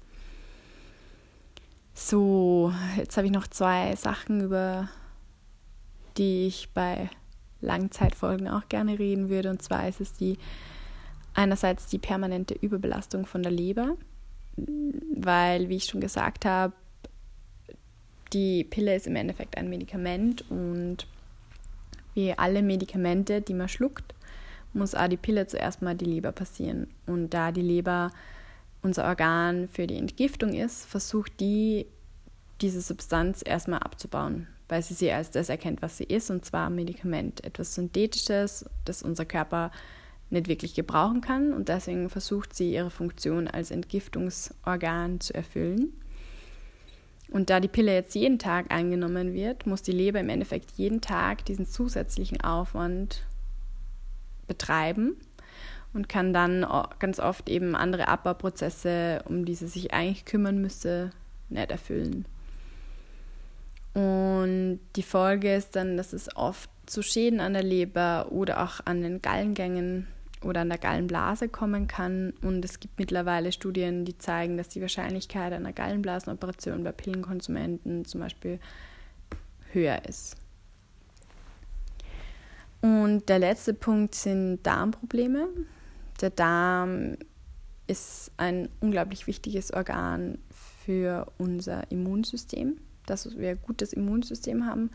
So, 1.93 2.74
jetzt 2.98 3.15
habe 3.17 3.28
ich 3.28 3.34
noch 3.34 3.48
zwei 3.48 3.95
Sachen, 3.95 4.41
über 4.41 4.89
die 6.17 6.48
ich 6.48 6.69
bei 6.74 7.10
Langzeitfolgen 7.62 8.48
auch 8.48 8.67
gerne 8.69 9.00
reden 9.00 9.30
würde. 9.30 9.50
Und 9.50 9.62
zwar 9.62 9.88
ist 9.88 10.02
es 10.02 10.13
die 10.13 10.38
einerseits 11.34 11.88
die 11.88 11.98
permanente 11.98 12.54
Überbelastung 12.54 13.26
von 13.26 13.43
der 13.43 13.52
Leber, 13.52 13.98
weil, 14.58 15.70
wie 15.70 15.78
ich 15.78 15.86
schon 15.86 16.02
gesagt 16.02 16.46
habe, 16.46 16.74
die 18.34 18.63
Pille 18.63 18.96
ist 18.96 19.08
im 19.08 19.15
Endeffekt 19.15 19.58
ein 19.58 19.70
Medikament 19.70 20.44
und 20.50 21.08
wie 22.13 22.34
alle 22.34 22.62
Medikamente, 22.62 23.41
die 23.41 23.54
man 23.54 23.70
schluckt, 23.70 24.13
muss 24.74 24.96
auch 24.96 25.08
die 25.08 25.18
Pille 25.18 25.48
zuerst 25.48 25.82
mal 25.82 25.96
die 25.96 26.06
Leber 26.06 26.32
passieren. 26.32 26.88
Und 27.06 27.30
da 27.30 27.52
die 27.52 27.62
Leber 27.62 28.12
unser 28.82 29.06
Organ 29.06 29.68
für 29.68 29.88
die 29.88 29.98
Entgiftung 29.98 30.54
ist, 30.54 30.86
versucht 30.86 31.39
die, 31.39 31.86
diese 32.62 32.82
Substanz 32.82 33.41
erstmal 33.46 33.80
abzubauen 33.80 34.48
weil 34.68 34.82
sie 34.82 34.94
sie 34.94 35.12
als 35.12 35.32
das 35.32 35.50
erkennt, 35.50 35.82
was 35.82 35.98
sie 35.98 36.06
ist, 36.06 36.30
und 36.32 36.46
zwar 36.46 36.70
Medikament, 36.70 37.44
etwas 37.44 37.76
Synthetisches, 37.76 38.65
das 38.86 39.04
unser 39.04 39.26
Körper 39.26 39.72
nicht 40.30 40.48
wirklich 40.48 40.74
gebrauchen 40.74 41.22
kann 41.22 41.54
und 41.54 41.70
deswegen 41.70 42.10
versucht 42.10 42.56
sie 42.56 42.74
ihre 42.74 42.90
Funktion 42.90 43.48
als 43.48 43.72
Entgiftungsorgan 43.72 45.20
zu 45.20 45.34
erfüllen. 45.34 45.94
Und 47.32 47.50
da 47.50 47.60
die 47.60 47.68
Pille 47.68 47.94
jetzt 47.94 48.16
jeden 48.16 48.40
Tag 48.40 48.72
eingenommen 48.72 49.34
wird, 49.34 49.66
muss 49.66 49.82
die 49.82 49.92
Leber 49.92 50.20
im 50.20 50.30
Endeffekt 50.30 50.72
jeden 50.78 51.02
Tag 51.02 51.46
diesen 51.46 51.66
zusätzlichen 51.66 52.42
Aufwand 52.42 53.24
betreiben 54.48 55.16
und 55.94 56.10
kann 56.10 56.34
dann 56.34 56.66
ganz 57.00 57.20
oft 57.20 57.50
eben 57.50 57.76
andere 57.76 58.08
Abbauprozesse, 58.08 59.24
um 59.26 59.46
die 59.46 59.56
sie 59.56 59.68
sich 59.68 59.94
eigentlich 59.94 60.26
kümmern 60.26 60.62
müsste, 60.62 61.12
nicht 61.50 61.72
erfüllen. 61.72 62.26
Und 63.94 64.80
die 64.98 65.04
Folge 65.04 65.56
ist 65.56 65.76
dann, 65.76 65.96
dass 65.96 66.12
es 66.14 66.36
oft 66.36 66.70
zu 66.86 67.02
Schäden 67.02 67.40
an 67.40 67.54
der 67.54 67.64
Leber 67.64 68.28
oder 68.32 68.62
auch 68.64 68.82
an 68.86 69.02
den 69.02 69.22
Gallengängen 69.22 70.08
oder 70.43 70.62
an 70.62 70.69
der 70.69 70.78
Gallenblase 70.78 71.50
kommen 71.50 71.88
kann. 71.88 72.34
Und 72.41 72.63
es 72.63 72.80
gibt 72.80 73.00
mittlerweile 73.00 73.52
Studien, 73.52 74.06
die 74.06 74.17
zeigen, 74.17 74.58
dass 74.58 74.69
die 74.69 74.82
Wahrscheinlichkeit 74.82 75.54
einer 75.54 75.74
Gallenblasenoperation 75.74 76.84
bei 76.84 76.91
Pillenkonsumenten 76.91 78.06
zum 78.06 78.21
Beispiel 78.21 78.60
höher 79.71 80.06
ist. 80.08 80.38
Und 82.82 83.30
der 83.30 83.39
letzte 83.39 83.74
Punkt 83.74 84.13
sind 84.13 84.62
Darmprobleme. 84.63 85.48
Der 86.21 86.30
Darm 86.30 87.17
ist 87.88 88.32
ein 88.38 88.69
unglaublich 88.80 89.28
wichtiges 89.28 89.74
Organ 89.74 90.38
für 90.86 91.32
unser 91.38 91.89
Immunsystem, 91.91 92.78
dass 93.06 93.38
wir 93.38 93.50
ein 93.52 93.62
gutes 93.62 93.93
Immunsystem 93.93 94.65
haben. 94.65 94.91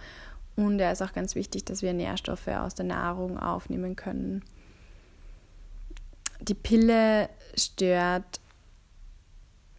Und 0.56 0.78
er 0.78 0.92
ist 0.92 1.02
auch 1.02 1.12
ganz 1.12 1.34
wichtig, 1.34 1.64
dass 1.64 1.82
wir 1.82 1.92
Nährstoffe 1.92 2.48
aus 2.48 2.74
der 2.74 2.86
Nahrung 2.86 3.38
aufnehmen 3.38 3.96
können 3.96 4.42
die 6.40 6.54
Pille 6.54 7.28
stört 7.56 8.40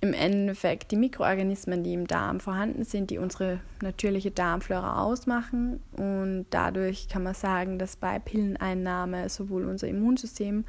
im 0.02 0.14
Endeffekt 0.14 0.92
die 0.92 0.96
Mikroorganismen, 0.96 1.84
die 1.84 1.94
im 1.94 2.08
Darm 2.08 2.40
vorhanden 2.40 2.84
sind, 2.84 3.12
die 3.12 3.20
unsere 3.20 3.60
natürliche 3.84 4.32
Darmflora 4.32 5.04
ausmachen. 5.04 5.80
Und 5.92 6.48
dadurch 6.50 7.08
kann 7.08 7.22
man 7.22 7.36
sagen, 7.36 7.78
dass 7.78 7.96
bei 7.96 8.18
Pilleneinnahme 8.18 9.30
sowohl 9.30 9.66
unser 9.66 9.88
Immunsystem, 9.88 10.66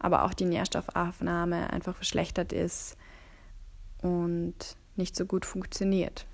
aber 0.00 0.24
auch 0.24 0.34
die 0.34 0.46
Nährstoffaufnahme 0.46 1.70
einfach 1.70 1.94
verschlechtert 1.94 2.52
ist 2.52 2.96
und 4.02 4.54
nicht 4.96 5.14
so 5.14 5.26
gut 5.26 5.46
funktioniert. 5.46 6.26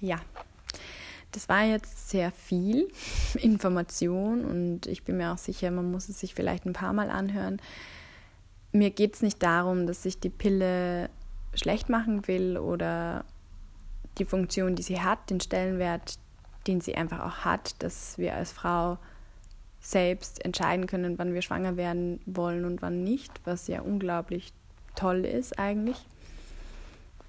Ja, 0.00 0.20
das 1.32 1.48
war 1.48 1.64
jetzt 1.64 2.10
sehr 2.10 2.30
viel 2.30 2.88
Information 3.34 4.44
und 4.44 4.86
ich 4.86 5.04
bin 5.04 5.16
mir 5.16 5.32
auch 5.32 5.38
sicher, 5.38 5.70
man 5.70 5.90
muss 5.90 6.08
es 6.08 6.20
sich 6.20 6.34
vielleicht 6.34 6.66
ein 6.66 6.72
paar 6.72 6.92
Mal 6.92 7.10
anhören. 7.10 7.60
Mir 8.72 8.90
geht 8.90 9.14
es 9.14 9.22
nicht 9.22 9.42
darum, 9.42 9.86
dass 9.86 10.04
ich 10.04 10.20
die 10.20 10.30
Pille 10.30 11.10
schlecht 11.54 11.88
machen 11.88 12.26
will 12.28 12.56
oder 12.56 13.24
die 14.18 14.24
Funktion, 14.24 14.76
die 14.76 14.82
sie 14.82 15.00
hat, 15.00 15.30
den 15.30 15.40
Stellenwert, 15.40 16.18
den 16.66 16.80
sie 16.80 16.94
einfach 16.94 17.20
auch 17.20 17.44
hat, 17.44 17.82
dass 17.82 18.18
wir 18.18 18.34
als 18.34 18.52
Frau 18.52 18.98
selbst 19.80 20.44
entscheiden 20.44 20.86
können, 20.86 21.18
wann 21.18 21.32
wir 21.32 21.42
schwanger 21.42 21.76
werden 21.76 22.20
wollen 22.26 22.64
und 22.64 22.82
wann 22.82 23.02
nicht, 23.02 23.32
was 23.44 23.66
ja 23.66 23.80
unglaublich 23.80 24.52
toll 24.94 25.24
ist 25.24 25.58
eigentlich. 25.58 25.96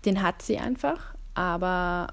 Den 0.05 0.21
hat 0.21 0.41
sie 0.41 0.57
einfach, 0.57 1.15
aber 1.33 2.07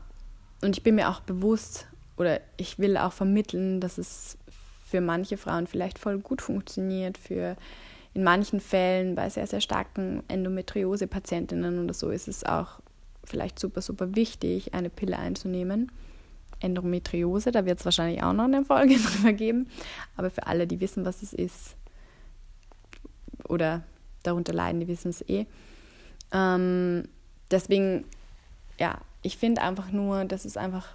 und 0.63 0.77
ich 0.77 0.83
bin 0.83 0.97
mir 0.97 1.09
auch 1.09 1.21
bewusst 1.21 1.87
oder 2.17 2.41
ich 2.57 2.79
will 2.79 2.97
auch 2.97 3.13
vermitteln, 3.13 3.81
dass 3.81 3.99
es 3.99 4.39
für 4.85 5.01
manche 5.01 5.37
Frauen 5.37 5.67
vielleicht 5.67 5.99
voll 5.99 6.19
gut 6.19 6.43
funktioniert, 6.43 7.19
für 7.19 7.57
in 8.15 8.25
manchen 8.25 8.59
Fällen 8.59 9.15
bei 9.15 9.29
sehr, 9.29 9.47
sehr 9.47 9.61
starken 9.61 10.23
Endometriose-Patientinnen 10.29 11.79
oder 11.79 11.95
so 11.95 12.11
ist 12.11 12.27
es 12.27 12.45
auch 12.45 12.81
vielleicht 13.23 13.59
super, 13.59 13.83
super 13.83 14.17
wichtig, 14.17 14.75
eine 14.75 14.91
Pille 14.91 15.19
einzunehmen. 15.19 15.93
Endometriose, 16.61 17.53
da 17.53 17.67
wird 17.67 17.79
es 17.79 17.85
wahrscheinlich 17.85 18.23
auch 18.23 18.33
noch 18.33 18.45
eine 18.45 18.65
Folge 18.65 18.97
drüber 18.99 19.33
geben, 19.33 19.69
aber 20.17 20.31
für 20.31 20.47
alle, 20.47 20.67
die 20.67 20.81
wissen, 20.81 21.05
was 21.05 21.23
es 21.23 21.33
ist 21.33 21.77
oder 23.47 23.85
darunter 24.23 24.53
leiden, 24.53 24.81
die 24.81 24.89
wissen 24.89 25.11
es 25.11 25.23
eh. 25.29 25.47
Ähm, 26.33 27.09
deswegen, 27.51 28.05
ja, 28.79 29.01
ich 29.23 29.37
finde 29.37 29.63
einfach 29.63 29.91
nur, 29.91 30.25
dass 30.25 30.45
es 30.45 30.57
einfach 30.57 30.95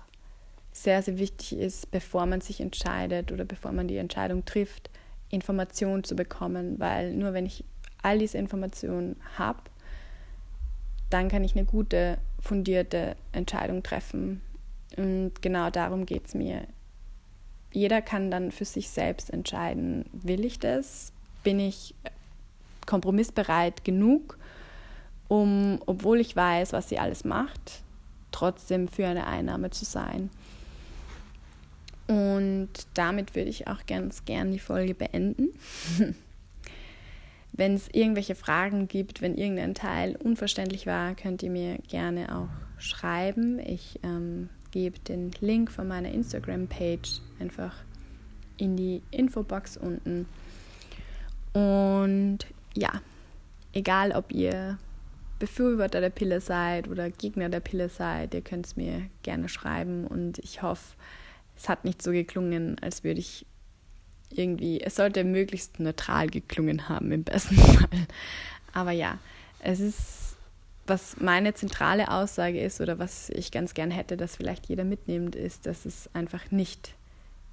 sehr, 0.72 1.02
sehr 1.04 1.20
wichtig 1.20 1.54
ist, 1.58 1.92
bevor 1.92 2.26
man 2.26 2.42
sich 2.42 2.60
entscheidet 2.60 3.32
oder 3.32 3.46
bevor 3.46 3.72
man 3.72 3.88
die 3.88 3.98
Entscheidung 3.98 4.44
trifft, 4.46 4.90
Informationen 5.30 6.04
zu 6.04 6.16
bekommen, 6.16 6.80
weil 6.80 7.14
nur 7.14 7.34
wenn 7.34 7.46
ich 7.46 7.64
all 8.02 8.20
diese 8.20 8.38
Informationen 8.38 9.16
habe, 9.38 9.60
dann 11.10 11.30
kann 11.30 11.44
ich 11.44 11.56
eine 11.56 11.66
gute, 11.66 12.18
fundierte 12.40 13.16
Entscheidung 13.32 13.84
treffen. 13.84 14.42
Und 14.98 15.42
genau 15.42 15.70
darum 15.70 16.06
geht 16.06 16.28
es 16.28 16.34
mir. 16.34 16.68
Jeder 17.72 18.02
kann 18.02 18.32
dann 18.32 18.52
für 18.52 18.66
sich 18.66 18.90
selbst 18.90 19.32
entscheiden, 19.32 20.06
will 20.12 20.46
ich 20.46 20.60
das? 20.60 21.12
Bin 21.44 21.60
ich 21.60 21.96
kompromissbereit 22.86 23.84
genug, 23.84 24.38
um, 25.28 25.80
obwohl 25.86 26.20
ich 26.20 26.36
weiß, 26.36 26.74
was 26.74 26.90
sie 26.90 27.00
alles 27.00 27.24
macht, 27.24 27.84
trotzdem 28.34 28.90
für 28.90 29.08
eine 29.08 29.28
Einnahme 29.28 29.70
zu 29.70 29.86
sein. 29.86 30.30
Und 32.08 32.70
damit 32.94 33.36
würde 33.36 33.50
ich 33.50 33.68
auch 33.68 33.86
ganz 33.86 34.26
gern 34.26 34.52
die 34.52 34.60
Folge 34.60 34.94
beenden. 34.94 35.50
wenn 37.54 37.76
es 37.76 37.88
irgendwelche 37.90 38.36
Fragen 38.36 38.88
gibt, 38.88 39.22
wenn 39.22 39.38
irgendein 39.38 39.74
Teil 39.74 40.18
unverständlich 40.18 40.86
war, 40.86 41.16
könnt 41.16 41.44
ihr 41.44 41.52
mir 41.52 41.78
gerne 41.88 42.36
auch 42.36 42.82
schreiben. 42.82 43.60
Ich 43.60 44.00
ähm, 44.04 44.50
gebe 44.72 45.00
den 45.00 45.32
Link 45.40 45.72
von 45.72 45.88
meiner 45.88 46.12
Instagram-Page 46.12 47.22
einfach 47.40 47.76
in 48.58 48.76
die 48.76 49.02
Infobox 49.12 49.78
unten. 49.78 50.26
Und 51.54 52.40
ja, 52.74 52.92
egal 53.72 54.12
ob 54.12 54.32
ihr 54.32 54.78
Befürworter 55.40 56.02
der 56.02 56.10
Pille 56.10 56.42
seid 56.42 56.88
oder 56.88 57.10
Gegner 57.10 57.50
der 57.50 57.60
Pille 57.60 57.90
seid, 57.90 58.34
ihr 58.34 58.42
könnt 58.42 58.66
es 58.66 58.76
mir 58.76 59.02
gerne 59.24 59.50
schreiben 59.50 60.08
und 60.08 60.40
ich 60.40 60.62
hoffe, 60.62 60.96
es 61.58 61.70
hat 61.70 61.86
nicht 61.86 62.02
so 62.02 62.12
geklungen, 62.12 62.78
als 62.82 63.04
würde 63.04 63.20
ich 63.20 63.46
irgendwie, 64.30 64.82
es 64.82 64.96
sollte 64.96 65.24
möglichst 65.24 65.80
neutral 65.80 66.28
geklungen 66.28 66.90
haben 66.90 67.12
im 67.12 67.24
besten 67.24 67.56
Fall. 67.58 68.08
Aber 68.74 68.92
ja, 68.92 69.20
es 69.60 69.80
ist, 69.80 70.36
was 70.88 71.18
meine 71.20 71.54
zentrale 71.54 72.10
Aussage 72.10 72.60
ist 72.60 72.82
oder 72.82 73.00
was 73.00 73.30
ich 73.30 73.52
ganz 73.52 73.74
gern 73.74 73.92
hätte, 73.92 74.18
dass 74.18 74.36
vielleicht 74.36 74.68
jeder 74.68 74.84
mitnimmt, 74.84 75.36
ist, 75.36 75.66
dass 75.66 75.86
es 75.86 76.10
einfach 76.14 76.52
nicht 76.52 76.96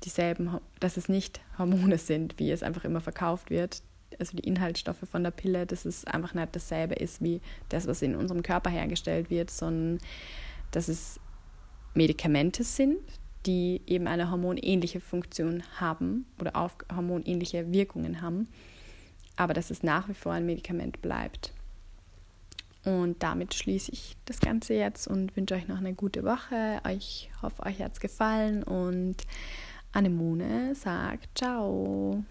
dieselben, 0.05 0.59
dass 0.81 0.97
es 0.97 1.09
nicht 1.09 1.41
Hormone 1.59 1.99
sind, 1.99 2.39
wie 2.39 2.51
es 2.51 2.63
einfach 2.63 2.85
immer 2.85 3.01
verkauft 3.01 3.51
wird. 3.51 3.83
Also 4.19 4.37
die 4.37 4.47
Inhaltsstoffe 4.47 5.09
von 5.11 5.23
der 5.23 5.31
Pille, 5.31 5.67
dass 5.67 5.85
es 5.85 6.05
einfach 6.05 6.35
nicht 6.35 6.55
dasselbe 6.55 6.95
ist 6.95 7.23
wie 7.23 7.41
das, 7.69 7.87
was 7.87 8.03
in 8.03 8.15
unserem 8.15 8.43
Körper 8.43 8.71
hergestellt 8.71 9.31
wird, 9.31 9.51
sondern 9.51 9.99
dass 10.71 10.89
es 10.89 11.21
Medikamente 11.95 12.65
sind, 12.65 12.99
die 13.47 13.81
eben 13.87 14.07
eine 14.07 14.31
hormonähnliche 14.31 15.01
Funktion 15.01 15.63
haben 15.79 16.27
oder 16.39 16.57
auf 16.57 16.77
hormonähnliche 16.95 17.73
Wirkungen 17.73 18.21
haben, 18.21 18.49
aber 19.37 19.55
dass 19.55 19.71
es 19.71 19.83
nach 19.83 20.09
wie 20.09 20.15
vor 20.15 20.33
ein 20.33 20.47
Medikament 20.47 21.01
bleibt. 21.01 21.53
Und 22.85 23.23
damit 23.23 23.55
schließe 23.55 23.93
ich 23.93 24.17
das 24.25 24.41
Ganze 24.41 24.75
jetzt 24.75 25.07
und 25.07 25.37
wünsche 25.37 25.55
euch 25.55 25.69
noch 25.69 25.79
eine 25.79 25.93
gute 25.93 26.25
Woche. 26.25 26.81
Ich 26.91 27.31
hoffe, 27.43 27.63
euch 27.65 27.81
hat 27.83 27.93
es 27.93 28.01
gefallen 28.01 28.63
und 28.63 29.17
Anemone 29.93 30.75
sagt 30.75 31.29
Ciao. 31.37 32.25